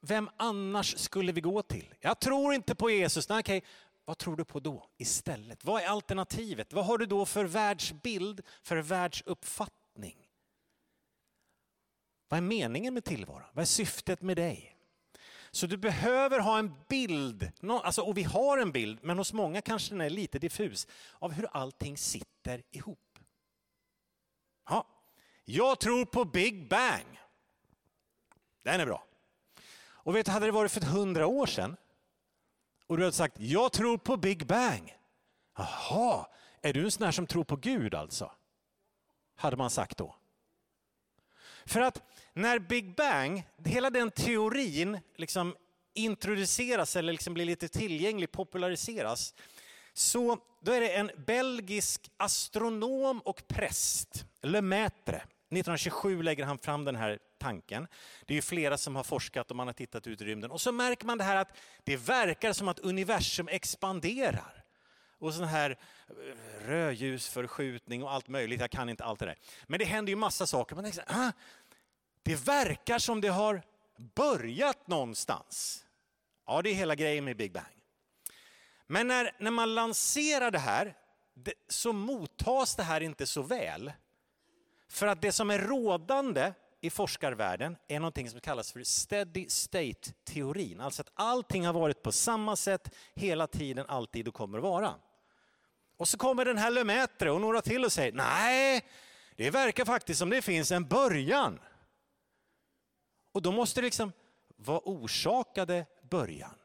vem 0.02 0.30
annars 0.38 0.98
skulle 0.98 1.32
vi 1.32 1.42
gå 1.42 1.62
till? 1.62 1.94
Jag 2.00 2.20
tror 2.20 2.54
inte 2.54 2.76
på 2.76 2.90
Jesus. 2.90 3.30
Nej, 3.30 3.40
okej. 3.40 3.64
Vad 4.06 4.18
tror 4.18 4.36
du 4.36 4.46
på 4.46 4.60
då 4.60 4.90
istället? 4.98 5.66
Vad 5.66 5.82
är 5.82 5.88
alternativet? 5.88 6.74
Vad 6.74 6.86
har 6.86 6.98
du 6.98 7.06
då 7.06 7.26
för 7.26 7.46
världsbild, 7.46 8.42
för 8.62 8.78
världsuppfattning? 8.78 10.28
Vad 12.28 12.38
är 12.38 12.42
meningen 12.42 12.94
med 12.94 13.04
tillvaron? 13.04 13.48
Vad 13.54 13.62
är 13.62 13.66
syftet 13.66 14.22
med 14.22 14.38
dig? 14.38 14.77
Så 15.52 15.68
du 15.68 15.78
behöver 15.78 16.40
ha 16.40 16.60
en 16.60 16.76
bild, 16.88 17.52
alltså, 17.84 18.02
och 18.02 18.18
vi 18.18 18.24
har 18.24 18.58
en 18.58 18.72
bild, 18.72 19.00
men 19.02 19.18
hos 19.18 19.34
många 19.34 19.62
kanske 19.62 19.94
den 19.94 20.02
är 20.02 20.10
lite 20.10 20.40
diffus, 20.40 20.88
av 21.20 21.32
hur 21.32 21.48
allting 21.52 21.98
sitter 21.98 22.64
ihop. 22.72 23.20
Ja, 24.70 24.88
jag 25.46 25.80
tror 25.80 26.06
på 26.06 26.26
Big 26.26 26.70
Bang. 26.70 27.20
Den 28.64 28.82
är 28.82 28.86
bra. 28.86 29.04
Och 30.08 30.16
vet 30.16 30.26
du, 30.26 30.32
hade 30.32 30.46
det 30.46 30.52
varit 30.52 30.72
för 30.72 30.82
hundra 30.82 31.28
år 31.28 31.46
sedan 31.46 31.78
och 32.88 32.98
du 32.98 33.04
hade 33.04 33.16
sagt 33.16 33.40
jag 33.40 33.72
tror 33.72 33.98
på 33.98 34.18
Big 34.18 34.48
Bang. 34.48 34.98
Jaha, 35.58 36.28
är 36.62 36.74
du 36.74 36.84
en 36.84 36.92
sån 36.92 37.04
här 37.04 37.12
som 37.12 37.28
tror 37.28 37.44
på 37.44 37.56
Gud 37.56 37.96
alltså? 37.96 38.32
Hade 39.36 39.58
man 39.58 39.70
sagt 39.70 39.98
då. 39.98 40.16
För 41.68 41.82
att 41.82 42.02
när 42.34 42.60
Big 42.60 42.96
Bang, 42.96 43.44
hela 43.66 43.90
den 43.90 44.12
teorin 44.12 45.00
liksom 45.16 45.56
introduceras 45.94 46.96
eller 46.96 47.14
liksom 47.14 47.34
blir 47.34 47.46
lite 47.46 47.68
tillgänglig, 47.68 48.32
populariseras, 48.32 49.34
så 49.94 50.38
då 50.62 50.72
är 50.72 50.82
det 50.82 50.90
en 50.90 51.12
belgisk 51.26 52.12
astronom 52.18 53.20
och 53.20 53.48
präst, 53.48 54.26
Lemaitre. 54.42 55.16
1927 55.16 56.24
lägger 56.24 56.46
han 56.46 56.58
fram 56.58 56.86
den 56.86 56.96
här 56.96 57.20
tanken. 57.40 57.88
Det 58.26 58.34
är 58.34 58.36
ju 58.36 58.42
flera 58.42 58.78
som 58.78 58.96
har 58.96 59.04
forskat 59.04 59.52
och 59.52 59.58
man 59.58 59.68
har 59.68 59.74
tittat 59.74 60.08
ut 60.08 60.22
i 60.22 60.26
rymden. 60.26 60.52
Och 60.52 60.62
så 60.62 60.72
märker 60.72 61.06
man 61.06 61.18
det 61.18 61.24
här 61.24 61.36
att 61.36 61.58
det 61.84 61.98
verkar 61.98 62.54
som 62.54 62.68
att 62.68 62.80
universum 62.80 63.48
expanderar. 63.48 64.57
Och 65.20 65.34
sån 65.34 65.46
här 65.46 65.78
eh, 66.10 66.68
rödljusförskjutning 66.68 68.04
och 68.04 68.14
allt 68.14 68.28
möjligt. 68.28 68.62
Jag 68.62 68.72
kan 68.72 68.90
inte 68.90 69.04
allt 69.04 69.20
det 69.20 69.26
där. 69.26 69.38
Men 69.68 69.80
det 69.80 69.86
händer 69.86 70.10
ju 70.10 70.16
massa 70.16 70.48
saker. 70.48 70.76
Man 70.76 70.84
tänker 70.84 71.02
så 71.02 71.14
här, 71.14 71.28
ah, 71.28 71.32
det 72.24 72.36
verkar 72.36 73.00
som 73.00 73.22
det 73.22 73.28
har 73.28 73.62
börjat 74.16 74.88
någonstans. 74.88 75.86
Ja, 76.46 76.62
det 76.62 76.70
är 76.70 76.74
hela 76.74 76.96
grejen 76.96 77.26
med 77.26 77.38
Big 77.38 77.52
Bang. 77.52 77.84
Men 78.88 79.08
när, 79.08 79.36
när 79.40 79.52
man 79.52 79.76
lanserar 79.76 80.52
det 80.52 80.60
här 80.60 80.96
det, 81.34 81.54
så 81.68 81.94
mottas 81.94 82.76
det 82.76 82.84
här 82.84 83.02
inte 83.02 83.26
så 83.26 83.42
väl. 83.42 83.92
För 84.90 85.08
att 85.08 85.22
det 85.22 85.32
som 85.32 85.50
är 85.50 85.60
rådande 85.60 86.54
i 86.82 86.90
forskarvärlden 86.90 87.78
är 87.88 88.00
någonting 88.00 88.30
som 88.30 88.40
kallas 88.40 88.72
för 88.72 88.84
steady 88.84 89.50
state-teorin. 89.50 90.82
Alltså 90.82 91.02
att 91.02 91.12
allting 91.14 91.66
har 91.66 91.74
varit 91.74 92.04
på 92.04 92.12
samma 92.12 92.56
sätt 92.56 92.96
hela 93.16 93.48
tiden, 93.48 93.86
alltid 93.88 94.28
och 94.28 94.34
kommer 94.34 94.58
att 94.58 94.64
vara. 94.64 94.94
Och 95.98 96.08
så 96.08 96.18
kommer 96.18 96.46
den 96.46 96.58
här 96.58 96.72
Lemaitre 96.72 97.32
och 97.32 97.42
några 97.42 97.62
till 97.62 97.86
och 97.86 97.92
säger 97.92 98.12
nej, 98.12 98.86
det 99.36 99.50
verkar 99.50 99.86
faktiskt 99.86 100.20
som 100.20 100.30
det 100.30 100.42
finns 100.42 100.72
en 100.72 100.88
början. 100.88 101.60
Och 103.32 103.42
då 103.42 103.52
måste 103.52 103.82
det 103.82 103.86
liksom, 103.86 104.12
vad 104.56 104.82
orsakade 104.86 105.86
början? 106.02 106.56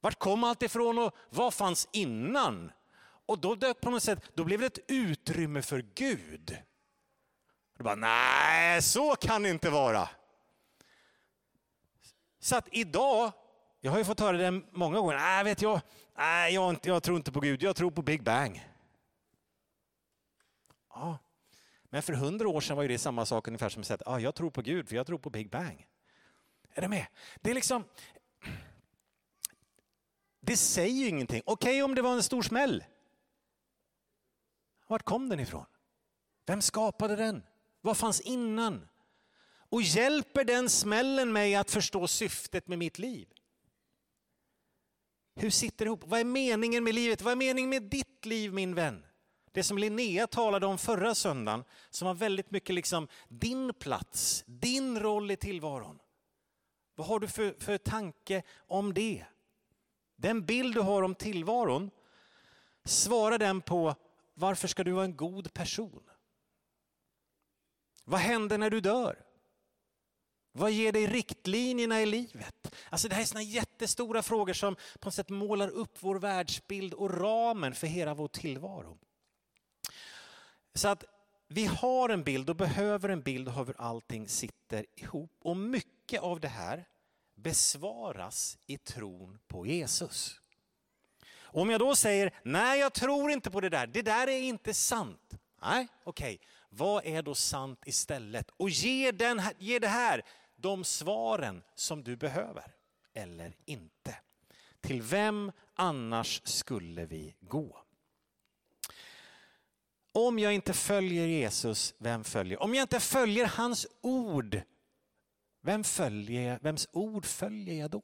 Vart 0.00 0.18
kom 0.18 0.44
allt 0.44 0.62
ifrån 0.62 0.98
och 0.98 1.16
vad 1.30 1.54
fanns 1.54 1.88
innan? 1.92 2.72
Och 3.26 3.38
då 3.38 3.54
dök 3.54 3.80
på 3.80 3.90
något 3.90 4.02
sätt, 4.02 4.30
då 4.34 4.44
blev 4.44 4.60
det 4.60 4.66
ett 4.66 4.78
utrymme 4.88 5.62
för 5.62 5.84
Gud. 5.94 6.56
Du 7.76 7.84
bara, 7.84 7.94
nej, 7.94 8.82
så 8.82 9.16
kan 9.16 9.42
det 9.42 9.50
inte 9.50 9.70
vara. 9.70 10.08
Så 12.40 12.56
att 12.56 12.68
idag, 12.72 13.32
jag 13.84 13.90
har 13.90 13.98
ju 13.98 14.04
fått 14.04 14.20
höra 14.20 14.36
det 14.36 14.62
många 14.72 14.98
gånger, 14.98 15.16
nej, 15.16 15.44
vet 15.44 15.62
jag, 15.62 15.80
nej, 16.16 16.54
jag, 16.54 16.76
jag 16.82 17.02
tror 17.02 17.16
inte 17.16 17.32
på 17.32 17.40
Gud, 17.40 17.62
jag 17.62 17.76
tror 17.76 17.90
på 17.90 18.02
Big 18.02 18.22
Bang. 18.22 18.68
Ja, 20.88 21.18
men 21.84 22.02
för 22.02 22.12
hundra 22.12 22.48
år 22.48 22.60
sedan 22.60 22.76
var 22.76 22.88
det 22.88 22.98
samma 22.98 23.26
sak 23.26 23.48
ungefär 23.48 23.68
som 23.68 23.80
att 23.80 23.86
säga, 23.86 23.98
ah, 24.06 24.18
jag 24.18 24.34
tror 24.34 24.50
på 24.50 24.62
Gud 24.62 24.88
för 24.88 24.96
jag 24.96 25.06
tror 25.06 25.18
på 25.18 25.30
Big 25.30 25.50
Bang. 25.50 25.86
Är 26.74 26.82
du 26.82 26.88
med? 26.88 27.06
Det 27.40 27.50
är 27.50 27.54
liksom, 27.54 27.84
det 30.40 30.56
säger 30.56 30.94
ju 30.94 31.08
ingenting. 31.08 31.42
Okej 31.46 31.70
okay, 31.70 31.82
om 31.82 31.94
det 31.94 32.02
var 32.02 32.12
en 32.12 32.22
stor 32.22 32.42
smäll. 32.42 32.84
Vart 34.86 35.02
kom 35.02 35.28
den 35.28 35.40
ifrån? 35.40 35.66
Vem 36.46 36.62
skapade 36.62 37.16
den? 37.16 37.42
Vad 37.80 37.96
fanns 37.96 38.20
innan? 38.20 38.88
Och 39.68 39.82
hjälper 39.82 40.44
den 40.44 40.70
smällen 40.70 41.32
mig 41.32 41.54
att 41.54 41.70
förstå 41.70 42.08
syftet 42.08 42.68
med 42.68 42.78
mitt 42.78 42.98
liv? 42.98 43.28
Hur 45.34 45.50
sitter 45.50 45.84
det 45.84 45.88
ihop? 45.88 46.04
Vad 46.06 46.20
är 46.20 46.24
meningen 46.24 46.84
med 46.84 46.94
livet? 46.94 47.22
Vad 47.22 47.32
är 47.32 47.36
meningen 47.36 47.70
med 47.70 47.82
ditt 47.82 48.26
liv 48.26 48.52
min 48.52 48.74
vän? 48.74 49.06
Det 49.52 49.62
som 49.62 49.78
Linnea 49.78 50.26
talade 50.26 50.66
om 50.66 50.78
förra 50.78 51.14
söndagen, 51.14 51.64
som 51.90 52.06
var 52.06 52.14
väldigt 52.14 52.50
mycket 52.50 52.74
liksom 52.74 53.08
din 53.28 53.74
plats, 53.74 54.44
din 54.46 55.00
roll 55.00 55.30
i 55.30 55.36
tillvaron. 55.36 55.98
Vad 56.94 57.06
har 57.06 57.20
du 57.20 57.28
för, 57.28 57.56
för 57.58 57.78
tanke 57.78 58.42
om 58.56 58.94
det? 58.94 59.24
Den 60.16 60.46
bild 60.46 60.74
du 60.74 60.80
har 60.80 61.02
om 61.02 61.14
tillvaron, 61.14 61.90
svarar 62.84 63.38
den 63.38 63.60
på 63.60 63.94
varför 64.34 64.68
ska 64.68 64.84
du 64.84 64.92
vara 64.92 65.04
en 65.04 65.16
god 65.16 65.52
person? 65.52 66.10
Vad 68.04 68.20
händer 68.20 68.58
när 68.58 68.70
du 68.70 68.80
dör? 68.80 69.24
Vad 70.52 70.70
ger 70.70 70.92
dig 70.92 71.06
riktlinjerna 71.06 72.02
i 72.02 72.06
livet? 72.06 72.74
Alltså 72.90 73.08
det 73.08 73.14
här 73.14 73.22
är 73.22 73.26
såna 73.26 73.42
jättestora 73.82 74.22
frågor 74.22 74.52
som 74.52 74.74
på 74.74 75.06
något 75.06 75.14
sätt 75.14 75.28
målar 75.28 75.68
upp 75.68 75.96
vår 76.00 76.18
världsbild 76.18 76.94
och 76.94 77.20
ramen 77.20 77.74
för 77.74 77.86
hela 77.86 78.14
vår 78.14 78.28
tillvaro. 78.28 78.98
Så 80.74 80.88
att 80.88 81.04
vi 81.48 81.66
har 81.66 82.08
en 82.08 82.22
bild 82.22 82.50
och 82.50 82.56
behöver 82.56 83.08
en 83.08 83.22
bild 83.22 83.48
av 83.48 83.66
hur 83.66 83.74
allting 83.78 84.28
sitter 84.28 84.86
ihop. 84.96 85.30
Och 85.42 85.56
mycket 85.56 86.22
av 86.22 86.40
det 86.40 86.48
här 86.48 86.84
besvaras 87.34 88.58
i 88.66 88.78
tron 88.78 89.38
på 89.48 89.66
Jesus. 89.66 90.40
Om 91.42 91.70
jag 91.70 91.80
då 91.80 91.96
säger, 91.96 92.32
nej 92.42 92.80
jag 92.80 92.92
tror 92.92 93.30
inte 93.30 93.50
på 93.50 93.60
det 93.60 93.68
där, 93.68 93.86
det 93.86 94.02
där 94.02 94.28
är 94.28 94.40
inte 94.40 94.74
sant. 94.74 95.30
Nej, 95.62 95.88
okej, 96.04 96.34
okay. 96.34 96.46
vad 96.68 97.06
är 97.06 97.22
då 97.22 97.34
sant 97.34 97.82
istället? 97.86 98.50
Och 98.56 98.70
ge, 98.70 99.10
den, 99.10 99.42
ge 99.58 99.78
det 99.78 99.88
här 99.88 100.22
de 100.56 100.84
svaren 100.84 101.62
som 101.74 102.04
du 102.04 102.16
behöver, 102.16 102.81
eller 103.14 103.56
inte. 103.64 104.16
Till 104.80 105.02
vem 105.02 105.52
annars 105.74 106.42
skulle 106.44 107.06
vi 107.06 107.34
gå? 107.40 107.82
Om 110.12 110.38
jag 110.38 110.54
inte 110.54 110.72
följer 110.72 111.26
Jesus, 111.26 111.94
vem 111.98 112.24
följer? 112.24 112.62
Om 112.62 112.74
jag 112.74 112.84
inte 112.84 113.00
följer 113.00 113.46
hans 113.46 113.86
ord, 114.00 114.60
vem 115.60 115.84
följer, 115.84 116.52
jag? 116.52 116.62
vems 116.62 116.88
ord 116.92 117.26
följer 117.26 117.74
jag 117.74 117.90
då? 117.90 118.02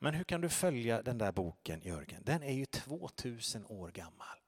Men 0.00 0.14
hur 0.14 0.24
kan 0.24 0.40
du 0.40 0.48
följa 0.48 1.02
den 1.02 1.18
där 1.18 1.32
boken 1.32 1.80
Jörgen? 1.80 2.22
Den 2.24 2.42
är 2.42 2.52
ju 2.52 2.66
2000 2.66 3.66
år 3.66 3.88
gammal. 3.88 4.38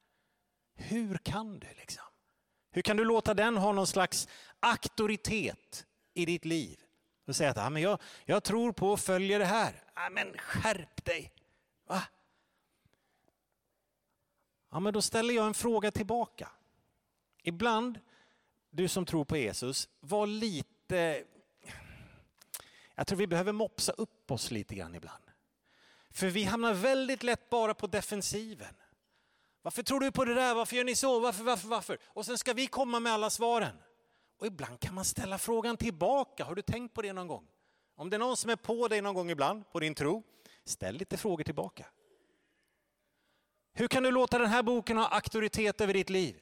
Hur 0.74 1.18
kan 1.18 1.58
du 1.58 1.66
liksom? 1.78 2.04
Hur 2.70 2.82
kan 2.82 2.96
du 2.96 3.04
låta 3.04 3.34
den 3.34 3.56
ha 3.56 3.72
någon 3.72 3.86
slags 3.86 4.28
auktoritet 4.60 5.86
i 6.14 6.26
ditt 6.26 6.44
liv? 6.44 6.85
Och 7.26 7.36
säga 7.36 7.50
att 7.50 7.72
men 7.72 7.82
jag, 7.82 7.98
jag 8.24 8.44
tror 8.44 8.72
på 8.72 8.90
och 8.90 9.00
följer 9.00 9.38
det 9.38 9.44
här. 9.44 9.84
Men 10.10 10.38
skärp 10.38 11.04
dig! 11.04 11.32
Va? 11.86 12.02
Ja, 14.70 14.80
men 14.80 14.92
då 14.92 15.02
ställer 15.02 15.34
jag 15.34 15.46
en 15.46 15.54
fråga 15.54 15.90
tillbaka. 15.90 16.48
Ibland, 17.42 18.00
du 18.70 18.88
som 18.88 19.06
tror 19.06 19.24
på 19.24 19.36
Jesus, 19.36 19.88
var 20.00 20.26
lite... 20.26 21.24
Jag 22.94 23.06
tror 23.06 23.18
vi 23.18 23.26
behöver 23.26 23.52
mopsa 23.52 23.92
upp 23.92 24.30
oss 24.30 24.50
lite 24.50 24.74
grann 24.74 24.94
ibland. 24.94 25.24
För 26.10 26.26
vi 26.26 26.44
hamnar 26.44 26.74
väldigt 26.74 27.22
lätt 27.22 27.50
bara 27.50 27.74
på 27.74 27.86
defensiven. 27.86 28.74
Varför 29.62 29.82
tror 29.82 30.00
du 30.00 30.12
på 30.12 30.24
det 30.24 30.34
där? 30.34 30.54
Varför 30.54 30.76
gör 30.76 30.84
ni 30.84 30.94
så? 30.94 31.20
Varför, 31.20 31.44
varför, 31.44 31.68
varför? 31.68 31.98
Och 32.04 32.26
sen 32.26 32.38
ska 32.38 32.52
vi 32.52 32.66
komma 32.66 33.00
med 33.00 33.12
alla 33.12 33.30
svaren. 33.30 33.76
Och 34.38 34.46
ibland 34.46 34.80
kan 34.80 34.94
man 34.94 35.04
ställa 35.04 35.38
frågan 35.38 35.76
tillbaka. 35.76 36.44
Har 36.44 36.54
du 36.54 36.62
tänkt 36.62 36.94
på 36.94 37.02
det 37.02 37.12
någon 37.12 37.26
gång? 37.26 37.48
Om 37.96 38.10
det 38.10 38.16
är 38.16 38.18
någon 38.18 38.36
som 38.36 38.50
är 38.50 38.56
på 38.56 38.88
dig 38.88 39.02
någon 39.02 39.14
gång 39.14 39.30
ibland, 39.30 39.70
på 39.72 39.80
din 39.80 39.94
tro, 39.94 40.22
ställ 40.64 40.96
lite 40.96 41.16
frågor 41.16 41.44
tillbaka. 41.44 41.86
Hur 43.72 43.88
kan 43.88 44.02
du 44.02 44.10
låta 44.10 44.38
den 44.38 44.48
här 44.48 44.62
boken 44.62 44.96
ha 44.96 45.08
auktoritet 45.08 45.80
över 45.80 45.94
ditt 45.94 46.10
liv? 46.10 46.40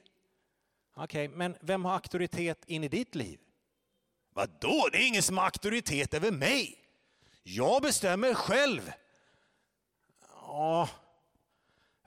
Okej, 0.93 1.25
okay, 1.25 1.37
men 1.37 1.57
vem 1.61 1.85
har 1.85 1.93
auktoritet 1.93 2.65
in 2.65 2.83
i 2.83 2.87
ditt 2.87 3.15
liv? 3.15 3.39
Vadå? 4.33 4.89
Det 4.91 4.97
är 4.97 5.07
ingen 5.07 5.23
som 5.23 5.37
har 5.37 5.45
auktoritet 5.45 6.13
över 6.13 6.31
mig. 6.31 6.85
Jag 7.43 7.81
bestämmer 7.81 8.33
själv. 8.33 8.91
Ja, 10.31 10.89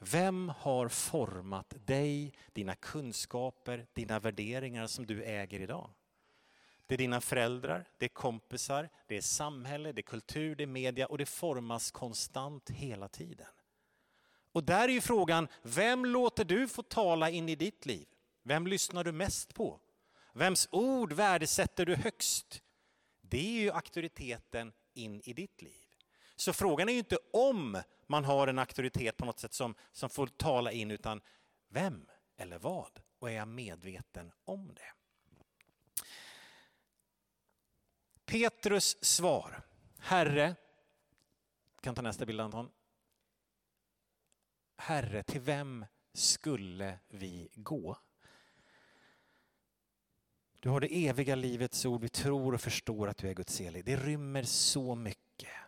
vem 0.00 0.48
har 0.48 0.88
format 0.88 1.74
dig, 1.86 2.32
dina 2.52 2.74
kunskaper, 2.74 3.86
dina 3.92 4.20
värderingar 4.20 4.86
som 4.86 5.06
du 5.06 5.24
äger 5.24 5.60
idag? 5.60 5.90
Det 6.86 6.94
är 6.94 6.98
dina 6.98 7.20
föräldrar, 7.20 7.88
det 7.98 8.04
är 8.04 8.08
kompisar, 8.08 8.88
det 9.06 9.16
är 9.16 9.20
samhälle, 9.20 9.92
det 9.92 10.00
är 10.00 10.02
kultur, 10.02 10.56
det 10.56 10.62
är 10.62 10.66
media 10.66 11.06
och 11.06 11.18
det 11.18 11.26
formas 11.26 11.90
konstant 11.90 12.70
hela 12.70 13.08
tiden. 13.08 13.46
Och 14.52 14.64
där 14.64 14.88
är 14.88 14.92
ju 14.92 15.00
frågan, 15.00 15.48
vem 15.62 16.04
låter 16.04 16.44
du 16.44 16.68
få 16.68 16.82
tala 16.82 17.30
in 17.30 17.48
i 17.48 17.54
ditt 17.54 17.86
liv? 17.86 18.06
Vem 18.42 18.66
lyssnar 18.66 19.04
du 19.04 19.12
mest 19.12 19.54
på? 19.54 19.80
Vems 20.32 20.68
ord 20.70 21.12
värdesätter 21.12 21.86
du 21.86 21.94
högst? 21.94 22.62
Det 23.20 23.38
är 23.38 23.60
ju 23.60 23.70
auktoriteten 23.70 24.72
in 24.94 25.20
i 25.24 25.32
ditt 25.32 25.62
liv. 25.62 25.87
Så 26.38 26.52
frågan 26.52 26.88
är 26.88 26.92
ju 26.92 26.98
inte 26.98 27.18
om 27.32 27.82
man 28.06 28.24
har 28.24 28.48
en 28.48 28.58
auktoritet 28.58 29.16
på 29.16 29.24
något 29.24 29.38
sätt 29.38 29.54
som, 29.54 29.74
som 29.92 30.10
får 30.10 30.26
tala 30.26 30.72
in, 30.72 30.90
utan 30.90 31.20
vem 31.68 32.06
eller 32.36 32.58
vad? 32.58 33.00
Och 33.18 33.30
är 33.30 33.34
jag 33.34 33.48
medveten 33.48 34.32
om 34.44 34.74
det? 34.74 34.92
Petrus 38.24 39.04
svar. 39.04 39.62
Herre, 39.98 40.56
kan 41.80 41.94
ta 41.94 42.02
nästa 42.02 42.26
bild 42.26 42.40
Anton. 42.40 42.70
Herre, 44.76 45.22
till 45.22 45.40
vem 45.40 45.86
skulle 46.14 46.98
vi 47.08 47.48
gå? 47.54 47.98
Du 50.60 50.68
har 50.68 50.80
det 50.80 51.06
eviga 51.06 51.34
livets 51.34 51.84
ord, 51.84 52.00
vi 52.00 52.08
tror 52.08 52.54
och 52.54 52.60
förstår 52.60 53.08
att 53.08 53.16
du 53.16 53.28
är 53.28 53.34
Guds 53.34 53.60
helig. 53.60 53.84
Det 53.84 53.96
rymmer 53.96 54.42
så 54.42 54.94
mycket. 54.94 55.67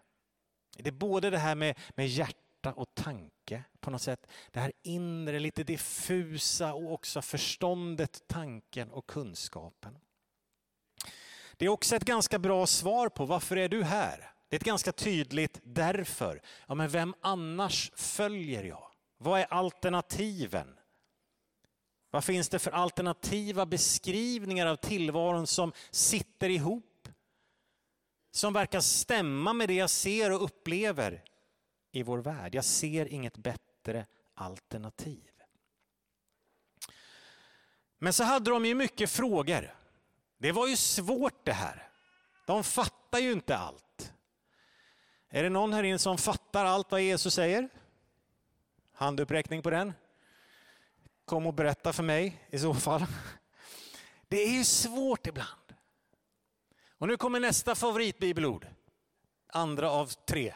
Det 0.77 0.89
är 0.89 0.93
både 0.93 1.31
det 1.31 1.39
här 1.39 1.55
med, 1.55 1.79
med 1.91 2.09
hjärta 2.09 2.73
och 2.73 2.95
tanke 2.95 3.65
på 3.81 3.91
något 3.91 4.03
sätt. 4.03 4.27
Det 4.51 4.61
här 4.61 4.73
inre, 4.83 5.39
lite 5.39 5.65
diffusa 5.65 6.75
och 6.75 6.93
också 6.93 7.23
förståndet, 7.23 8.23
tanken 8.27 8.91
och 8.91 9.07
kunskapen. 9.07 9.99
Det 11.57 11.65
är 11.65 11.69
också 11.69 11.97
ett 11.97 12.05
ganska 12.05 12.39
bra 12.39 12.67
svar 12.67 13.09
på 13.09 13.27
varför 13.27 13.57
är 13.57 13.69
du 13.69 13.85
här? 13.85 14.33
Det 14.49 14.57
är 14.57 14.61
ett 14.61 14.67
ganska 14.67 14.93
tydligt 14.93 15.61
därför. 15.63 16.43
Ja, 16.67 16.75
men 16.75 16.89
vem 16.89 17.15
annars 17.21 17.91
följer 17.95 18.65
jag? 18.65 18.93
Vad 19.19 19.41
är 19.41 19.53
alternativen? 19.53 20.77
Vad 22.11 22.25
finns 22.25 22.49
det 22.49 22.59
för 22.59 22.71
alternativa 22.71 23.67
beskrivningar 23.67 24.67
av 24.67 24.77
tillvaron 24.77 25.47
som 25.47 25.73
sitter 25.91 26.49
ihop? 26.49 26.90
Som 28.31 28.53
verkar 28.53 28.81
stämma 28.81 29.53
med 29.53 29.69
det 29.69 29.75
jag 29.75 29.91
ser 29.91 30.33
och 30.33 30.45
upplever 30.45 31.25
i 31.93 32.03
vår 32.03 32.19
värld. 32.19 32.55
Jag 32.55 32.65
ser 32.65 33.07
inget 33.07 33.37
bättre 33.37 34.07
alternativ. 34.35 35.31
Men 37.99 38.13
så 38.13 38.25
hade 38.25 38.51
de 38.51 38.67
ju 38.67 38.75
mycket 38.75 39.11
frågor. 39.11 39.75
Det 40.39 40.53
var 40.53 40.67
ju 40.67 40.77
svårt 40.77 41.45
det 41.45 41.53
här. 41.53 41.89
De 42.47 42.65
fattar 42.65 43.19
ju 43.19 43.33
inte 43.33 43.57
allt. 43.57 44.13
Är 45.29 45.43
det 45.43 45.49
någon 45.49 45.73
här 45.73 45.83
inne 45.83 45.99
som 45.99 46.19
fattar 46.19 46.65
allt 46.65 46.91
vad 46.91 47.03
Jesus 47.03 47.35
säger? 47.35 47.69
Handuppräckning 48.93 49.63
på 49.63 49.71
den. 49.71 49.93
Kom 51.25 51.47
och 51.47 51.55
berätta 51.55 51.93
för 51.93 52.03
mig 52.03 52.47
i 52.51 52.59
så 52.59 52.75
fall. 52.75 53.07
Det 54.29 54.43
är 54.43 54.53
ju 54.53 54.65
svårt 54.65 55.27
ibland. 55.27 55.60
Och 57.01 57.09
nu 57.09 57.17
kommer 57.17 57.41
nästa 57.41 57.75
favoritbibelord. 57.75 58.67
Andra 59.47 59.91
av 59.91 60.07
tre. 60.07 60.55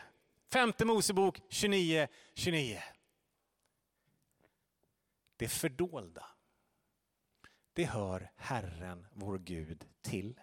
Femte 0.52 0.84
Mosebok 0.84 1.40
29, 1.48 2.08
29. 2.34 2.82
Det 5.36 5.48
fördolda 5.48 6.26
det 7.72 7.84
hör 7.84 8.30
Herren 8.36 9.06
vår 9.12 9.38
Gud 9.38 9.84
till. 10.02 10.40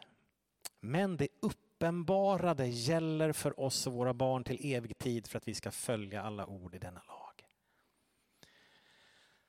Men 0.80 1.18
det 1.18 1.28
uppenbarade 1.40 2.68
gäller 2.68 3.32
för 3.32 3.60
oss 3.60 3.88
och 3.88 3.94
våra 3.94 4.14
barn 4.14 4.44
till 4.44 4.74
evig 4.74 4.98
tid 4.98 5.28
för 5.28 5.38
att 5.38 5.48
vi 5.48 5.56
ska 5.56 5.72
följa 5.72 6.22
alla 6.22 6.46
ord 6.46 6.76
i 6.76 6.80
denna 6.80 7.02
lag. 7.08 7.46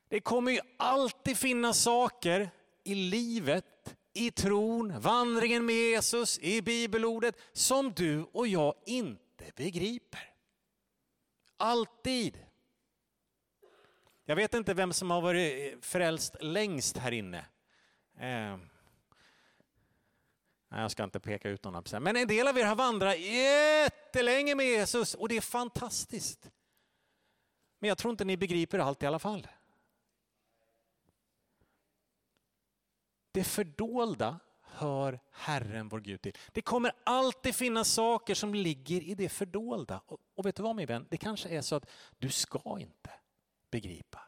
Det 0.09 0.21
kommer 0.21 0.53
ju 0.53 0.61
alltid 0.77 1.37
finnas 1.37 1.83
saker 1.83 2.51
i 2.85 2.95
livet, 2.95 3.97
i 4.13 4.31
tron, 4.31 5.01
vandringen 5.01 5.67
med 5.67 5.75
Jesus, 5.75 6.39
i 6.39 6.63
bibelordet 6.63 7.37
som 7.53 7.93
du 7.93 8.23
och 8.23 8.47
jag 8.47 8.75
inte 8.87 9.45
begriper. 9.57 10.35
Alltid. 11.57 12.39
Jag 14.25 14.37
vet 14.37 14.55
inte 14.55 14.75
vem 14.75 14.93
som 14.93 15.11
har 15.11 15.21
varit 15.21 15.85
frälst 15.85 16.37
längst 16.41 16.97
här 16.97 17.13
inne. 17.13 17.45
Eh, 18.19 18.59
jag 20.71 20.91
ska 20.91 21.05
inte 21.05 21.21
peka 21.21 21.49
ut 21.49 21.65
någon, 21.65 21.85
men 22.01 22.17
en 22.17 22.29
del 22.29 22.49
av 22.49 22.59
er 22.59 22.65
har 22.65 22.77
vandrat 22.77 23.21
jättelänge 23.21 24.55
med 24.55 24.67
Jesus 24.67 25.15
och 25.15 25.29
det 25.29 25.37
är 25.37 25.41
fantastiskt. 25.41 26.51
Men 27.79 27.89
jag 27.89 27.99
tror 27.99 28.11
inte 28.11 28.25
ni 28.25 28.37
begriper 28.37 28.79
allt 28.79 29.03
i 29.03 29.07
alla 29.07 29.19
fall. 29.19 29.47
Det 33.33 33.45
fördolda 33.45 34.41
hör 34.63 35.21
Herren 35.31 35.89
vår 35.89 36.01
Gud 36.01 36.23
till. 36.23 36.37
Det 36.53 36.63
kommer 36.63 36.93
alltid 37.05 37.55
finnas 37.55 37.89
saker 37.89 38.35
som 38.35 38.55
ligger 38.55 39.01
i 39.01 39.15
det 39.15 39.29
fördolda. 39.29 40.01
Och, 40.35 40.47
vet 40.47 40.57
du 40.57 40.63
vad 40.63 40.77
min 40.77 40.87
vän, 40.87 41.07
det 41.11 41.17
kanske 41.17 41.49
är 41.49 41.63
så 41.63 41.75
att 41.75 41.91
du 42.19 42.31
ska 42.31 42.77
inte 42.81 43.11
begripa 43.71 44.21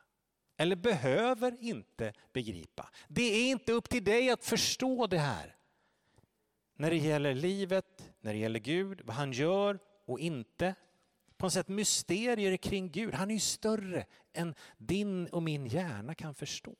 eller 0.56 0.76
behöver 0.76 1.56
inte 1.60 2.12
begripa. 2.32 2.90
Det 3.08 3.22
är 3.22 3.50
inte 3.50 3.72
upp 3.72 3.88
till 3.88 4.04
dig 4.04 4.30
att 4.30 4.44
förstå 4.44 5.06
det 5.06 5.18
här. 5.18 5.56
När 6.76 6.90
det 6.90 6.96
gäller 6.96 7.34
livet, 7.34 8.12
när 8.20 8.32
det 8.32 8.38
gäller 8.38 8.60
Gud, 8.60 9.00
vad 9.04 9.16
han 9.16 9.32
gör 9.32 9.78
och 10.04 10.20
inte. 10.20 10.74
På 11.36 11.46
något 11.46 11.52
sätt 11.52 11.68
mysterier 11.68 12.56
kring 12.56 12.90
Gud. 12.90 13.14
Han 13.14 13.30
är 13.30 13.34
ju 13.34 13.40
större 13.40 14.06
än 14.32 14.54
din 14.76 15.26
och 15.26 15.42
min 15.42 15.66
hjärna 15.66 16.14
kan 16.14 16.34
förstå. 16.34 16.76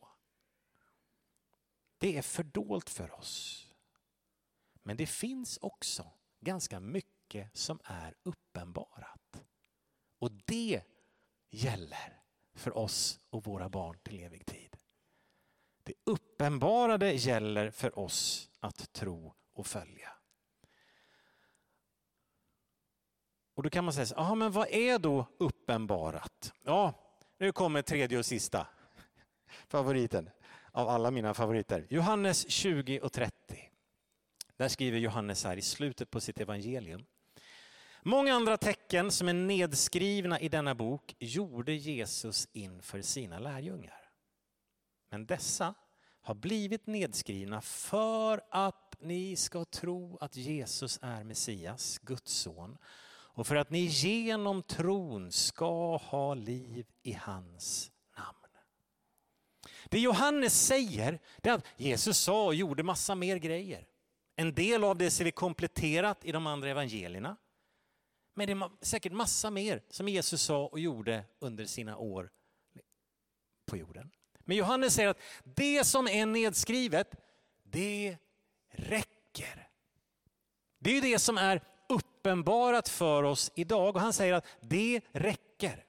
Det 2.05 2.17
är 2.17 2.23
fördolt 2.23 2.91
för 2.91 3.19
oss. 3.19 3.67
Men 4.83 4.97
det 4.97 5.07
finns 5.07 5.59
också 5.63 6.11
ganska 6.41 6.81
mycket 6.81 7.57
som 7.57 7.81
är 7.85 8.15
uppenbarat. 8.23 9.45
Och 10.19 10.33
det 10.33 10.83
gäller 11.51 12.23
för 12.55 12.77
oss 12.77 13.21
och 13.31 13.45
våra 13.45 13.69
barn 13.69 13.99
till 14.03 14.21
evig 14.21 14.47
tid. 14.47 14.77
Det 15.83 15.95
uppenbarade 16.05 17.13
gäller 17.13 17.71
för 17.71 17.99
oss 17.99 18.51
att 18.61 18.93
tro 18.93 19.35
och 19.53 19.67
följa. 19.67 20.13
Och 23.55 23.63
då 23.63 23.71
kan 23.71 23.85
man 23.85 23.95
säga, 23.95 24.07
ja 24.17 24.35
men 24.35 24.53
vad 24.53 24.69
är 24.69 24.99
då 24.99 25.27
uppenbarat? 25.39 26.53
Ja, 26.63 26.95
nu 27.39 27.53
kommer 27.53 27.83
tredje 27.83 28.19
och 28.19 28.27
sista 28.27 28.67
favoriten 29.69 30.31
av 30.75 30.89
alla 30.89 31.11
mina 31.11 31.35
favoriter. 31.35 31.87
Johannes 31.91 32.51
20 32.51 33.01
och 33.01 33.13
30. 33.13 33.33
Där 34.57 34.69
skriver 34.69 34.99
Johannes 34.99 35.45
här 35.45 35.57
i 35.57 35.63
slutet 35.63 36.11
på 36.11 36.21
sitt 36.21 36.41
evangelium. 36.41 37.05
Många 38.03 38.35
andra 38.35 38.57
tecken 38.57 39.11
som 39.11 39.29
är 39.29 39.33
nedskrivna 39.33 40.41
i 40.41 40.49
denna 40.49 40.75
bok 40.75 41.15
gjorde 41.19 41.73
Jesus 41.73 42.49
inför 42.53 43.03
sina 43.03 43.39
lärjungar. 43.39 44.11
Men 45.11 45.27
dessa 45.27 45.75
har 46.21 46.35
blivit 46.35 46.87
nedskrivna 46.87 47.61
för 47.61 48.41
att 48.51 48.97
ni 49.01 49.37
ska 49.37 49.65
tro 49.65 50.19
att 50.21 50.37
Jesus 50.37 50.99
är 51.03 51.25
Messias, 51.25 51.99
Guds 51.99 52.33
son 52.33 52.79
och 53.37 53.47
för 53.47 53.57
att 53.57 53.71
ni 53.71 53.81
genom 53.81 54.63
tron 54.63 55.33
ska 55.33 55.97
ha 55.97 56.35
liv 56.35 56.87
i 57.03 57.13
hans. 57.13 57.91
Det 59.95 60.01
Johannes 60.01 60.67
säger 60.67 61.19
är 61.43 61.53
att 61.53 61.67
Jesus 61.77 62.19
sa 62.19 62.47
och 62.47 62.55
gjorde 62.55 62.83
massa 62.83 63.15
mer 63.15 63.37
grejer. 63.37 63.87
En 64.37 64.55
del 64.55 64.85
av 64.85 64.99
det 64.99 65.11
ser 65.11 65.25
vi 65.25 65.33
kompletterat 65.33 66.25
i 66.25 66.33
de 66.33 66.47
andra 66.47 66.71
evangelierna. 66.71 67.37
Men 68.35 68.47
det 68.47 68.53
är 68.53 68.85
säkert 68.85 69.13
massa 69.13 69.51
mer 69.51 69.83
som 69.91 70.09
Jesus 70.09 70.43
sa 70.43 70.67
och 70.67 70.81
gjorde 70.81 71.25
under 71.39 71.65
sina 71.65 71.97
år 71.97 72.31
på 73.67 73.77
jorden. 73.77 74.11
Men 74.39 74.57
Johannes 74.57 74.95
säger 74.95 75.09
att 75.09 75.21
det 75.45 75.85
som 75.85 76.09
är 76.09 76.27
nedskrivet, 76.27 77.15
det 77.63 78.17
räcker. 78.71 79.69
Det 80.79 80.91
är 80.91 80.95
ju 80.95 81.01
det 81.01 81.19
som 81.19 81.39
är 81.39 81.63
uppenbarat 81.89 82.89
för 82.89 83.23
oss 83.23 83.53
idag 83.55 83.97
och 83.97 84.03
han 84.03 84.13
säger 84.13 84.33
att 84.33 84.47
det 84.61 85.01
räcker. 85.13 85.85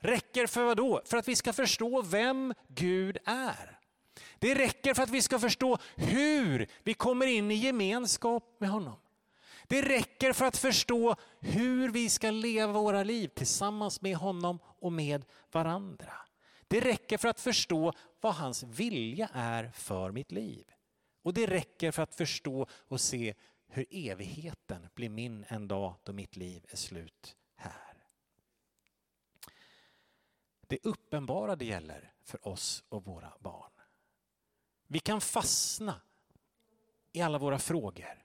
Räcker 0.00 0.46
för 0.46 0.64
vad 0.64 0.76
då? 0.76 1.02
För 1.04 1.16
att 1.16 1.28
vi 1.28 1.36
ska 1.36 1.52
förstå 1.52 2.02
vem 2.02 2.54
Gud 2.68 3.18
är. 3.24 3.78
Det 4.38 4.54
räcker 4.54 4.94
för 4.94 5.02
att 5.02 5.10
vi 5.10 5.22
ska 5.22 5.38
förstå 5.38 5.78
hur 5.96 6.70
vi 6.82 6.94
kommer 6.94 7.26
in 7.26 7.50
i 7.50 7.54
gemenskap 7.54 8.56
med 8.58 8.70
honom. 8.70 8.96
Det 9.66 9.82
räcker 9.82 10.32
för 10.32 10.44
att 10.44 10.56
förstå 10.56 11.16
hur 11.40 11.90
vi 11.90 12.08
ska 12.08 12.30
leva 12.30 12.72
våra 12.72 13.02
liv 13.02 13.28
tillsammans 13.28 14.00
med 14.00 14.16
honom 14.16 14.58
och 14.64 14.92
med 14.92 15.24
varandra. 15.52 16.12
Det 16.68 16.80
räcker 16.80 17.18
för 17.18 17.28
att 17.28 17.40
förstå 17.40 17.92
vad 18.20 18.34
hans 18.34 18.62
vilja 18.62 19.30
är 19.32 19.70
för 19.74 20.12
mitt 20.12 20.32
liv. 20.32 20.64
Och 21.22 21.34
det 21.34 21.46
räcker 21.46 21.90
för 21.90 22.02
att 22.02 22.14
förstå 22.14 22.66
och 22.72 23.00
se 23.00 23.34
hur 23.68 23.86
evigheten 23.90 24.88
blir 24.94 25.08
min 25.08 25.44
en 25.48 25.68
dag 25.68 25.94
då 26.02 26.12
mitt 26.12 26.36
liv 26.36 26.66
är 26.68 26.76
slut 26.76 27.36
här. 27.56 27.90
Det 30.70 30.78
uppenbara 30.82 31.56
det 31.56 31.64
gäller 31.64 32.12
för 32.24 32.48
oss 32.48 32.84
och 32.88 33.04
våra 33.04 33.32
barn. 33.40 33.70
Vi 34.86 34.98
kan 34.98 35.20
fastna 35.20 36.00
i 37.12 37.20
alla 37.20 37.38
våra 37.38 37.58
frågor. 37.58 38.24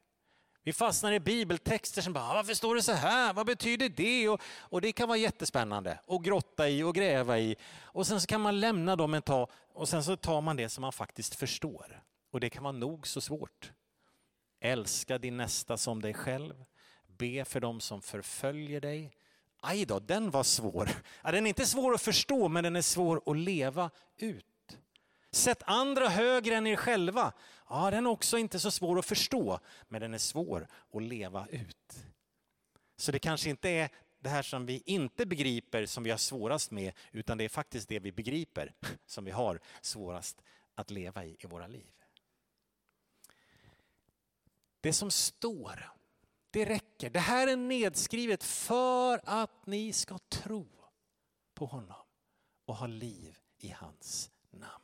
Vi 0.64 0.74
fastnar 0.74 1.12
i 1.12 1.20
bibeltexter 1.20 2.02
som 2.02 2.14
bara, 2.14 2.24
ah, 2.24 2.34
varför 2.34 2.54
står 2.54 2.76
det 2.76 2.82
så 2.82 2.92
här? 2.92 3.34
Vad 3.34 3.46
betyder 3.46 3.90
det? 3.90 4.30
Och, 4.30 4.42
och 4.58 4.82
det 4.82 4.92
kan 4.92 5.08
vara 5.08 5.18
jättespännande 5.18 6.00
att 6.08 6.24
grotta 6.24 6.70
i 6.70 6.84
och 6.84 6.96
gräva 6.96 7.40
i. 7.40 7.56
Och 7.82 8.08
sen 8.08 8.22
så 8.22 8.28
kan 8.28 8.42
man 8.42 8.60
lämna 8.60 8.96
dem 8.96 9.14
en 9.14 9.22
tag 9.22 9.50
och 9.74 9.90
sen 9.90 10.04
så 10.04 10.16
tar 10.16 10.42
man 10.42 10.56
det 10.56 10.70
som 10.70 10.82
man 10.82 10.92
faktiskt 10.94 11.36
förstår. 11.36 12.04
Och 12.32 12.40
det 12.40 12.50
kan 12.50 12.64
vara 12.64 12.72
nog 12.72 13.08
så 13.08 13.22
svårt. 13.22 13.72
Älska 14.60 15.18
din 15.18 15.38
nästa 15.38 15.78
som 15.78 16.02
dig 16.02 16.14
själv. 16.14 16.66
Be 17.08 17.46
för 17.46 17.60
dem 17.60 17.80
som 17.80 18.02
förföljer 18.02 18.82
dig. 18.82 19.18
Aj 19.60 19.86
då, 19.86 20.00
den 20.00 20.32
var 20.32 20.44
svår. 20.44 20.90
Ja, 21.24 21.32
den 21.32 21.46
är 21.46 21.50
inte 21.50 21.66
svår 21.66 21.94
att 21.94 22.02
förstå, 22.02 22.50
men 22.50 22.64
den 22.64 22.76
är 22.76 22.82
svår 22.82 23.22
att 23.26 23.38
leva 23.38 23.90
ut. 24.18 24.78
Sätt 25.32 25.64
andra 25.66 26.10
högre 26.10 26.56
än 26.56 26.68
er 26.68 26.76
själva. 26.76 27.34
Ja, 27.70 27.92
den 27.92 28.06
är 28.06 28.10
också 28.10 28.38
inte 28.38 28.60
så 28.60 28.72
svår 28.72 29.00
att 29.00 29.06
förstå, 29.06 29.60
men 29.88 30.02
den 30.02 30.14
är 30.14 30.18
svår 30.18 30.68
att 30.94 31.04
leva 31.04 31.48
ut. 31.48 32.06
Så 32.98 33.12
det 33.12 33.20
kanske 33.20 33.50
inte 33.50 33.70
är 33.70 33.90
det 34.20 34.30
här 34.30 34.42
som 34.42 34.66
vi 34.66 34.84
inte 34.86 35.26
begriper 35.26 35.86
som 35.86 36.04
vi 36.04 36.12
har 36.12 36.18
svårast 36.18 36.72
med, 36.72 36.94
utan 37.12 37.38
det 37.38 37.44
är 37.44 37.50
faktiskt 37.50 37.90
det 37.90 38.00
vi 38.00 38.12
begriper 38.12 38.74
som 39.06 39.26
vi 39.26 39.32
har 39.32 39.60
svårast 39.82 40.42
att 40.76 40.92
leva 40.92 41.26
i 41.26 41.38
i 41.40 41.48
våra 41.48 41.68
liv. 41.68 41.92
Det 44.82 44.94
som 44.94 45.12
står, 45.12 45.95
det 46.56 46.66
räcker. 46.66 47.10
Det 47.10 47.20
här 47.20 47.48
är 47.48 47.56
nedskrivet 47.56 48.44
för 48.44 49.22
att 49.24 49.66
ni 49.66 49.94
ska 49.94 50.18
tro 50.18 50.68
på 51.54 51.66
honom 51.66 52.06
och 52.66 52.76
ha 52.76 52.88
liv 52.88 53.38
i 53.58 53.70
hans 53.70 54.32
namn. 54.52 54.82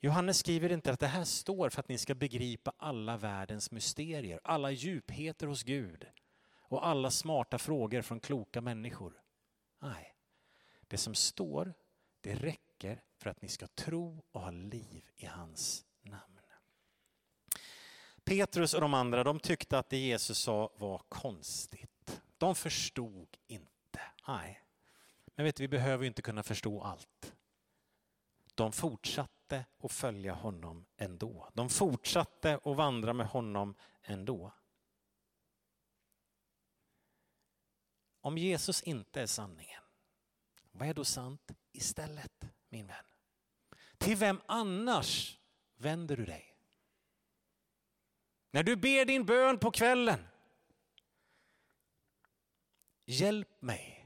Johannes 0.00 0.38
skriver 0.38 0.72
inte 0.72 0.92
att 0.92 1.00
det 1.00 1.06
här 1.06 1.24
står 1.24 1.70
för 1.70 1.80
att 1.80 1.88
ni 1.88 1.98
ska 1.98 2.14
begripa 2.14 2.72
alla 2.76 3.16
världens 3.16 3.70
mysterier, 3.70 4.40
alla 4.44 4.70
djupheter 4.70 5.46
hos 5.46 5.62
Gud 5.62 6.06
och 6.50 6.86
alla 6.86 7.10
smarta 7.10 7.58
frågor 7.58 8.02
från 8.02 8.20
kloka 8.20 8.60
människor. 8.60 9.22
Nej, 9.82 10.14
det 10.82 10.98
som 10.98 11.14
står, 11.14 11.74
det 12.20 12.34
räcker 12.34 13.02
för 13.16 13.30
att 13.30 13.42
ni 13.42 13.48
ska 13.48 13.66
tro 13.66 14.24
och 14.32 14.40
ha 14.40 14.50
liv 14.50 15.10
i 15.16 15.26
hans 15.26 15.80
namn. 15.82 15.87
Petrus 18.28 18.74
och 18.74 18.80
de 18.80 18.94
andra 18.94 19.24
de 19.24 19.40
tyckte 19.40 19.78
att 19.78 19.90
det 19.90 19.98
Jesus 19.98 20.38
sa 20.38 20.72
var 20.76 21.02
konstigt. 21.08 22.22
De 22.38 22.54
förstod 22.54 23.36
inte. 23.46 24.00
Nej, 24.28 24.62
men 25.34 25.44
vet 25.44 25.56
du, 25.56 25.62
vi 25.62 25.68
behöver 25.68 26.04
inte 26.04 26.22
kunna 26.22 26.42
förstå 26.42 26.82
allt. 26.82 27.34
De 28.54 28.72
fortsatte 28.72 29.38
fortsatte 29.48 29.64
att 29.82 29.92
följa 29.92 30.34
honom 30.34 30.86
ändå. 30.96 31.50
De 31.54 31.68
fortsatte 31.68 32.60
att 32.64 32.76
vandra 32.76 33.12
med 33.12 33.26
honom 33.26 33.74
ändå. 34.02 34.52
Om 38.20 38.38
Jesus 38.38 38.82
inte 38.82 39.20
är 39.22 39.26
sanningen, 39.26 39.82
vad 40.72 40.88
är 40.88 40.94
då 40.94 41.04
sant 41.04 41.50
istället, 41.72 42.44
min 42.68 42.86
vän? 42.86 43.04
Till 43.98 44.16
vem 44.16 44.40
annars 44.46 45.38
vänder 45.76 46.16
du 46.16 46.24
dig? 46.24 46.57
När 48.50 48.62
du 48.62 48.76
ber 48.76 49.04
din 49.04 49.24
bön 49.26 49.58
på 49.58 49.70
kvällen, 49.70 50.26
hjälp 53.04 53.62
mig 53.62 53.98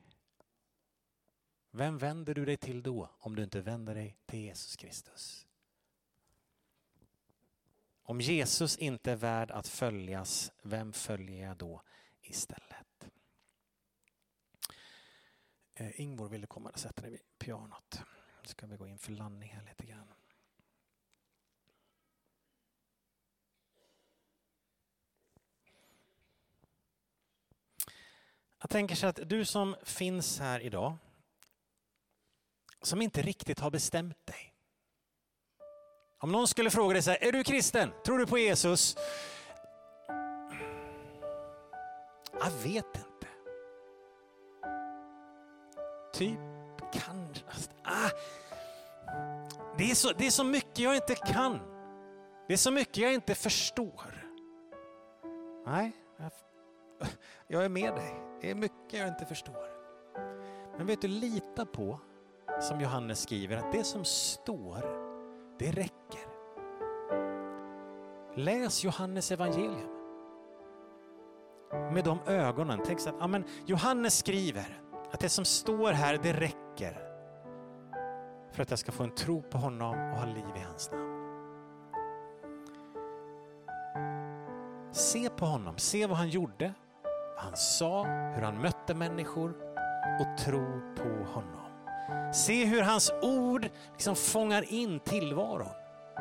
vem 1.75 1.99
vänder 1.99 2.35
du 2.35 2.45
dig 2.45 2.57
till 2.57 2.83
då 2.83 3.11
om 3.19 3.37
du 3.37 3.43
inte 3.43 3.61
vänder 3.61 3.95
dig 3.95 4.17
till 4.27 4.41
Jesus 4.41 4.77
Kristus? 4.77 5.47
Om 8.03 8.21
Jesus 8.21 8.79
inte 8.79 9.13
är 9.13 9.17
värd 9.17 9.51
att 9.51 9.69
följas, 9.69 10.53
vem 10.63 10.93
följer 10.93 11.47
jag 11.47 11.57
då 11.57 11.83
istället? 12.21 13.11
Eh, 15.75 16.01
Ingvor 16.01 16.29
ville 16.29 16.47
komma 16.47 16.71
och 16.71 16.79
sätta 16.79 17.03
dig 17.03 17.11
vid 17.11 17.39
pianot. 17.39 18.01
Nu 18.43 18.49
ska 18.49 18.67
vi 18.67 18.77
gå 18.77 18.87
in 18.87 18.99
för 18.99 19.13
landning 19.13 19.51
här 19.51 19.63
lite 19.63 19.87
grann. 19.87 20.13
Jag 28.63 28.71
tänker 28.71 28.95
så 28.95 29.07
att 29.07 29.19
du 29.27 29.45
som 29.45 29.77
finns 29.83 30.41
här 30.41 30.61
idag 30.61 30.97
som 32.83 33.03
inte 33.03 33.23
riktigt 33.23 33.61
har 33.61 33.71
bestämt 33.71 34.27
dig. 34.27 34.55
Om 36.19 36.33
någon 36.33 36.49
skulle 36.49 36.71
fråga 36.71 36.93
dig 36.93 37.03
så 37.03 37.11
här, 37.11 37.25
är 37.25 37.33
du 37.33 37.45
kristen? 37.45 37.91
Tror 38.05 38.19
du 38.19 38.27
på 38.27 38.39
Jesus? 38.39 38.97
Jag 42.41 42.51
vet 42.63 42.97
inte. 42.97 43.29
Typ, 46.13 46.39
kanske. 46.93 47.45
Alltså, 47.47 47.71
ah. 47.85 48.11
Det, 49.79 49.91
är 49.91 49.95
så, 49.95 50.13
det 50.13 50.27
är 50.27 50.31
så 50.31 50.45
mycket 50.45 50.79
jag 50.79 50.97
inte 50.97 51.15
kan. 51.15 51.59
Det 52.49 52.53
är 52.53 52.59
så 52.59 52.71
mycket 52.71 52.97
jag 52.97 53.15
inte 53.15 53.35
förstår. 53.35 54.29
Nej, 55.67 55.93
jag, 57.47 57.65
är 57.65 57.69
med 57.69 57.95
dig. 57.95 58.15
Det 58.41 58.51
är 58.51 58.55
mycket 58.55 58.93
jag 58.93 59.09
inte 59.09 59.25
förstår. 59.25 59.67
Men 60.77 60.87
vet 60.87 61.01
du, 61.01 61.09
lita 61.09 61.67
på 61.67 62.01
som 62.61 62.81
Johannes 62.81 63.23
skriver, 63.23 63.57
att 63.57 63.73
det 63.73 63.85
som 63.85 64.05
står, 64.05 64.81
det 65.59 65.71
räcker. 65.71 66.33
Läs 68.37 68.85
Johannes 68.85 69.33
evangelium. 69.33 69.89
Med 71.71 72.05
de 72.05 72.19
ögonen. 72.27 72.81
Tänk 72.87 73.01
så 73.01 73.09
att 73.09 73.17
ja, 73.21 73.27
men 73.27 73.45
Johannes 73.67 74.19
skriver 74.19 74.81
att 75.13 75.21
det 75.21 75.29
som 75.29 75.45
står 75.45 75.93
här, 75.93 76.19
det 76.23 76.33
räcker 76.33 77.13
för 78.53 78.63
att 78.63 78.71
jag 78.71 78.79
ska 78.79 78.93
få 78.93 79.03
en 79.03 79.15
tro 79.15 79.43
på 79.43 79.59
honom 79.59 80.13
och 80.13 80.19
ha 80.19 80.27
liv 80.27 80.57
i 80.57 80.61
hans 80.61 80.91
namn. 80.91 81.13
Se 84.93 85.29
på 85.31 85.47
honom, 85.47 85.79
se 85.79 86.07
vad 86.07 86.19
han 86.19 86.29
gjorde, 86.29 86.75
han 87.43 87.57
sa, 87.57 88.05
hur 88.05 88.43
han 88.43 88.63
mötte 88.63 88.95
människor 88.95 89.55
och 90.21 90.39
tro 90.39 90.95
på 90.97 91.25
honom. 91.33 91.73
Se 92.35 92.65
hur 92.65 92.83
hans 92.83 93.13
ord 93.23 93.69
liksom 93.93 94.17
fångar 94.17 94.73
in 94.73 95.01
tillvaron, 95.01 95.69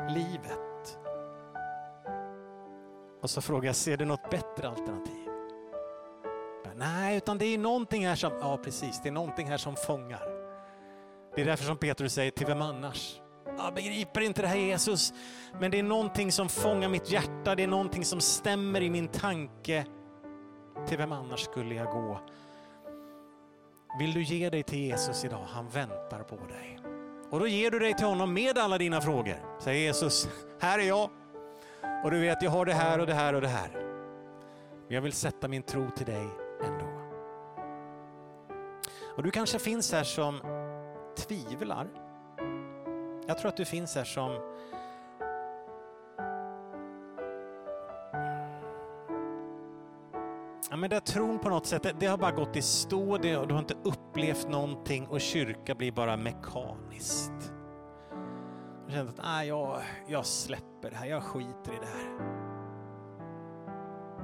livet. 0.08 0.98
Och 3.22 3.30
så 3.30 3.40
frågar 3.40 3.66
jag, 3.66 3.76
ser 3.76 3.96
du 3.96 4.04
något 4.04 4.30
bättre 4.30 4.68
alternativ? 4.68 5.28
Nej, 6.76 7.16
utan 7.16 7.38
det 7.38 7.44
är 7.44 7.58
någonting 7.58 8.06
här 8.06 8.14
som, 8.14 8.32
ja 8.40 8.58
precis, 8.64 9.00
det 9.02 9.08
är 9.08 9.12
någonting 9.12 9.48
här 9.48 9.56
som 9.56 9.76
fångar. 9.76 10.22
Det 11.34 11.40
är 11.40 11.46
därför 11.46 11.64
som 11.64 11.76
Petrus 11.76 12.12
säger, 12.12 12.30
till 12.30 12.46
vem 12.46 12.62
annars? 12.62 13.20
Jag 13.58 13.74
begriper 13.74 14.20
inte 14.20 14.42
det 14.42 14.48
här 14.48 14.56
Jesus, 14.56 15.12
men 15.60 15.70
det 15.70 15.78
är 15.78 15.82
någonting 15.82 16.32
som 16.32 16.48
fångar 16.48 16.88
mitt 16.88 17.10
hjärta, 17.10 17.54
det 17.54 17.62
är 17.62 17.66
någonting 17.66 18.04
som 18.04 18.20
stämmer 18.20 18.80
i 18.80 18.90
min 18.90 19.08
tanke. 19.08 19.86
Till 20.92 20.98
vem 20.98 21.12
annars 21.12 21.40
skulle 21.40 21.74
jag 21.74 21.90
gå? 21.90 22.20
Vill 23.98 24.12
du 24.12 24.22
ge 24.22 24.50
dig 24.50 24.62
till 24.62 24.78
Jesus 24.78 25.24
idag? 25.24 25.44
Han 25.48 25.68
väntar 25.68 26.22
på 26.22 26.36
dig. 26.36 26.78
Och 27.30 27.40
då 27.40 27.46
ger 27.46 27.70
du 27.70 27.78
dig 27.78 27.94
till 27.94 28.06
honom 28.06 28.34
med 28.34 28.58
alla 28.58 28.78
dina 28.78 29.00
frågor. 29.00 29.58
Säger 29.60 29.80
Jesus, 29.80 30.28
här 30.60 30.78
är 30.78 30.82
jag. 30.82 31.10
Och 32.04 32.10
du 32.10 32.20
vet, 32.20 32.42
jag 32.42 32.50
har 32.50 32.64
det 32.64 32.72
här 32.72 32.98
och 32.98 33.06
det 33.06 33.14
här 33.14 33.34
och 33.34 33.40
det 33.40 33.48
här. 33.48 33.70
Men 34.86 34.94
jag 34.94 35.02
vill 35.02 35.12
sätta 35.12 35.48
min 35.48 35.62
tro 35.62 35.90
till 35.90 36.06
dig 36.06 36.28
ändå. 36.64 36.86
Och 39.16 39.22
du 39.22 39.30
kanske 39.30 39.58
finns 39.58 39.92
här 39.92 40.04
som 40.04 40.40
tvivlar. 41.16 41.88
Jag 43.26 43.38
tror 43.38 43.48
att 43.48 43.56
du 43.56 43.64
finns 43.64 43.94
här 43.94 44.04
som 44.04 44.30
Ja, 50.72 50.76
men 50.76 50.90
där 50.90 51.00
tron 51.00 51.38
på 51.38 51.48
något 51.48 51.66
sätt, 51.66 51.82
det, 51.82 51.94
det 52.00 52.06
har 52.06 52.18
bara 52.18 52.30
gått 52.30 52.56
i 52.56 52.62
stå 52.62 53.18
det, 53.18 53.36
och 53.36 53.48
du 53.48 53.54
har 53.54 53.60
inte 53.60 53.76
upplevt 53.84 54.48
någonting 54.48 55.06
och 55.06 55.20
kyrka 55.20 55.74
blir 55.74 55.92
bara 55.92 56.16
mekaniskt. 56.16 57.52
Du 58.86 58.92
känner 58.92 59.10
att 59.10 59.20
ah, 59.22 59.42
jag, 59.42 59.82
jag 60.08 60.26
släpper 60.26 60.90
det 60.90 60.96
här, 60.96 61.06
jag 61.06 61.22
skiter 61.22 61.72
i 61.72 61.78
det 61.80 61.86
här. 61.86 62.10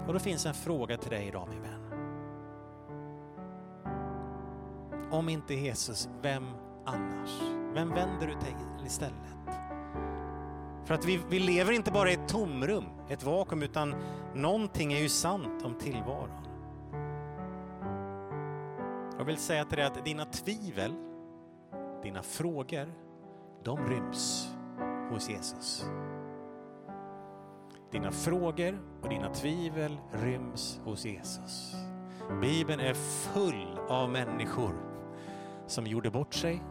Och 0.06 0.12
då 0.12 0.18
finns 0.18 0.46
en 0.46 0.54
fråga 0.54 0.96
till 0.96 1.10
dig 1.10 1.28
idag 1.28 1.48
min 1.48 1.62
vän. 1.62 1.80
Om 5.10 5.28
inte 5.28 5.54
Jesus, 5.54 6.08
vem 6.22 6.46
annars? 6.86 7.40
Vem 7.74 7.94
vänder 7.94 8.26
du 8.26 8.34
till 8.34 8.86
istället? 8.86 9.67
För 10.88 10.94
att 10.94 11.04
vi, 11.04 11.20
vi 11.28 11.38
lever 11.38 11.72
inte 11.72 11.90
bara 11.90 12.10
i 12.10 12.14
ett 12.14 12.28
tomrum, 12.28 12.84
ett 13.08 13.22
vakuum, 13.22 13.62
utan 13.62 13.94
någonting 14.34 14.92
är 14.92 14.98
ju 14.98 15.08
sant 15.08 15.64
om 15.64 15.74
tillvaron. 15.74 16.46
Jag 19.18 19.24
vill 19.24 19.36
säga 19.36 19.64
till 19.64 19.76
dig 19.76 19.86
att 19.86 20.04
dina 20.04 20.24
tvivel, 20.24 20.94
dina 22.02 22.22
frågor, 22.22 22.94
de 23.64 23.88
ryms 23.88 24.48
hos 25.10 25.30
Jesus. 25.30 25.84
Dina 27.90 28.12
frågor 28.12 28.78
och 29.02 29.08
dina 29.08 29.34
tvivel 29.34 30.00
ryms 30.12 30.80
hos 30.84 31.04
Jesus. 31.04 31.74
Bibeln 32.40 32.80
är 32.80 32.94
full 32.94 33.78
av 33.88 34.10
människor 34.10 34.74
som 35.66 35.86
gjorde 35.86 36.10
bort 36.10 36.34
sig, 36.34 36.62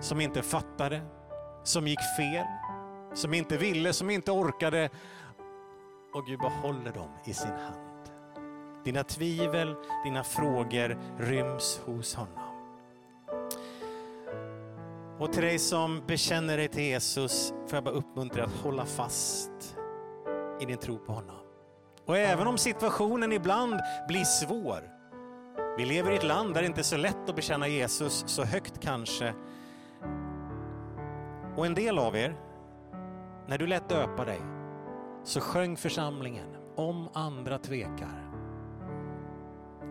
som 0.00 0.20
inte 0.20 0.42
fattade, 0.42 1.00
som 1.64 1.86
gick 1.86 2.00
fel, 2.16 2.46
som 3.14 3.34
inte 3.34 3.56
ville, 3.56 3.92
som 3.92 4.10
inte 4.10 4.32
orkade. 4.32 4.90
Och 6.14 6.26
Gud 6.26 6.38
behåller 6.38 6.92
dem 6.92 7.10
i 7.24 7.34
sin 7.34 7.50
hand. 7.50 8.10
Dina 8.84 9.04
tvivel, 9.04 9.74
dina 10.04 10.24
frågor 10.24 10.98
ryms 11.18 11.80
hos 11.84 12.14
honom. 12.14 12.50
Och 15.18 15.32
till 15.32 15.42
dig 15.42 15.58
som 15.58 16.02
bekänner 16.06 16.56
dig 16.56 16.68
till 16.68 16.82
Jesus 16.82 17.54
får 17.66 17.76
jag 17.76 17.84
bara 17.84 17.94
uppmuntra 17.94 18.44
att 18.44 18.56
hålla 18.62 18.86
fast 18.86 19.76
i 20.60 20.64
din 20.64 20.78
tro 20.78 20.98
på 20.98 21.12
honom. 21.12 21.36
Och 22.06 22.18
även 22.18 22.46
om 22.46 22.58
situationen 22.58 23.32
ibland 23.32 23.80
blir 24.08 24.24
svår. 24.24 24.90
Vi 25.76 25.84
lever 25.84 26.12
i 26.12 26.16
ett 26.16 26.24
land 26.24 26.54
där 26.54 26.60
det 26.60 26.66
inte 26.66 26.80
är 26.80 26.82
så 26.82 26.96
lätt 26.96 27.28
att 27.28 27.36
bekänna 27.36 27.68
Jesus 27.68 28.24
så 28.26 28.44
högt 28.44 28.80
kanske. 28.80 29.34
Och 31.56 31.66
en 31.66 31.74
del 31.74 31.98
av 31.98 32.16
er, 32.16 32.36
när 33.50 33.58
du 33.58 33.66
lät 33.66 33.88
döpa 33.88 34.24
dig 34.24 34.40
så 35.24 35.40
sjöng 35.40 35.76
församlingen 35.76 36.56
om 36.76 37.08
andra 37.12 37.58
tvekar. 37.58 38.30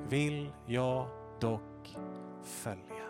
Vill 0.08 0.54
jag 0.66 1.08
dock 1.40 1.98
följa. 2.44 3.06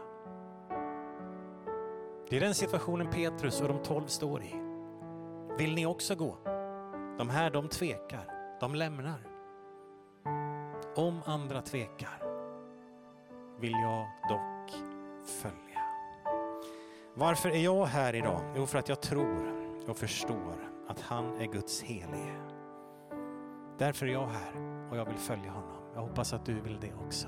Det 2.29 2.37
är 2.37 2.39
den 2.39 2.55
situationen 2.55 3.07
Petrus 3.07 3.61
och 3.61 3.67
de 3.67 3.83
tolv 3.83 4.07
står 4.07 4.43
i. 4.43 4.55
Vill 5.57 5.75
ni 5.75 5.85
också 5.85 6.15
gå? 6.15 6.37
De 7.17 7.29
här, 7.29 7.51
de 7.51 7.67
tvekar, 7.67 8.57
de 8.59 8.75
lämnar. 8.75 9.27
Om 10.95 11.21
andra 11.25 11.61
tvekar 11.61 12.23
vill 13.59 13.71
jag 13.71 14.07
dock 14.29 14.83
följa. 15.25 15.81
Varför 17.13 17.49
är 17.49 17.63
jag 17.63 17.85
här 17.85 18.15
idag? 18.15 18.41
Jo, 18.55 18.65
för 18.65 18.79
att 18.79 18.89
jag 18.89 19.01
tror 19.01 19.58
och 19.89 19.97
förstår 19.97 20.71
att 20.87 20.99
han 20.99 21.37
är 21.37 21.45
Guds 21.45 21.81
helige. 21.81 22.35
Därför 23.77 24.07
är 24.07 24.11
jag 24.11 24.27
här 24.27 24.51
och 24.91 24.97
jag 24.97 25.05
vill 25.05 25.17
följa 25.17 25.51
honom. 25.51 25.91
Jag 25.93 26.01
hoppas 26.01 26.33
att 26.33 26.45
du 26.45 26.59
vill 26.61 26.79
det 26.79 26.93
också. 27.05 27.27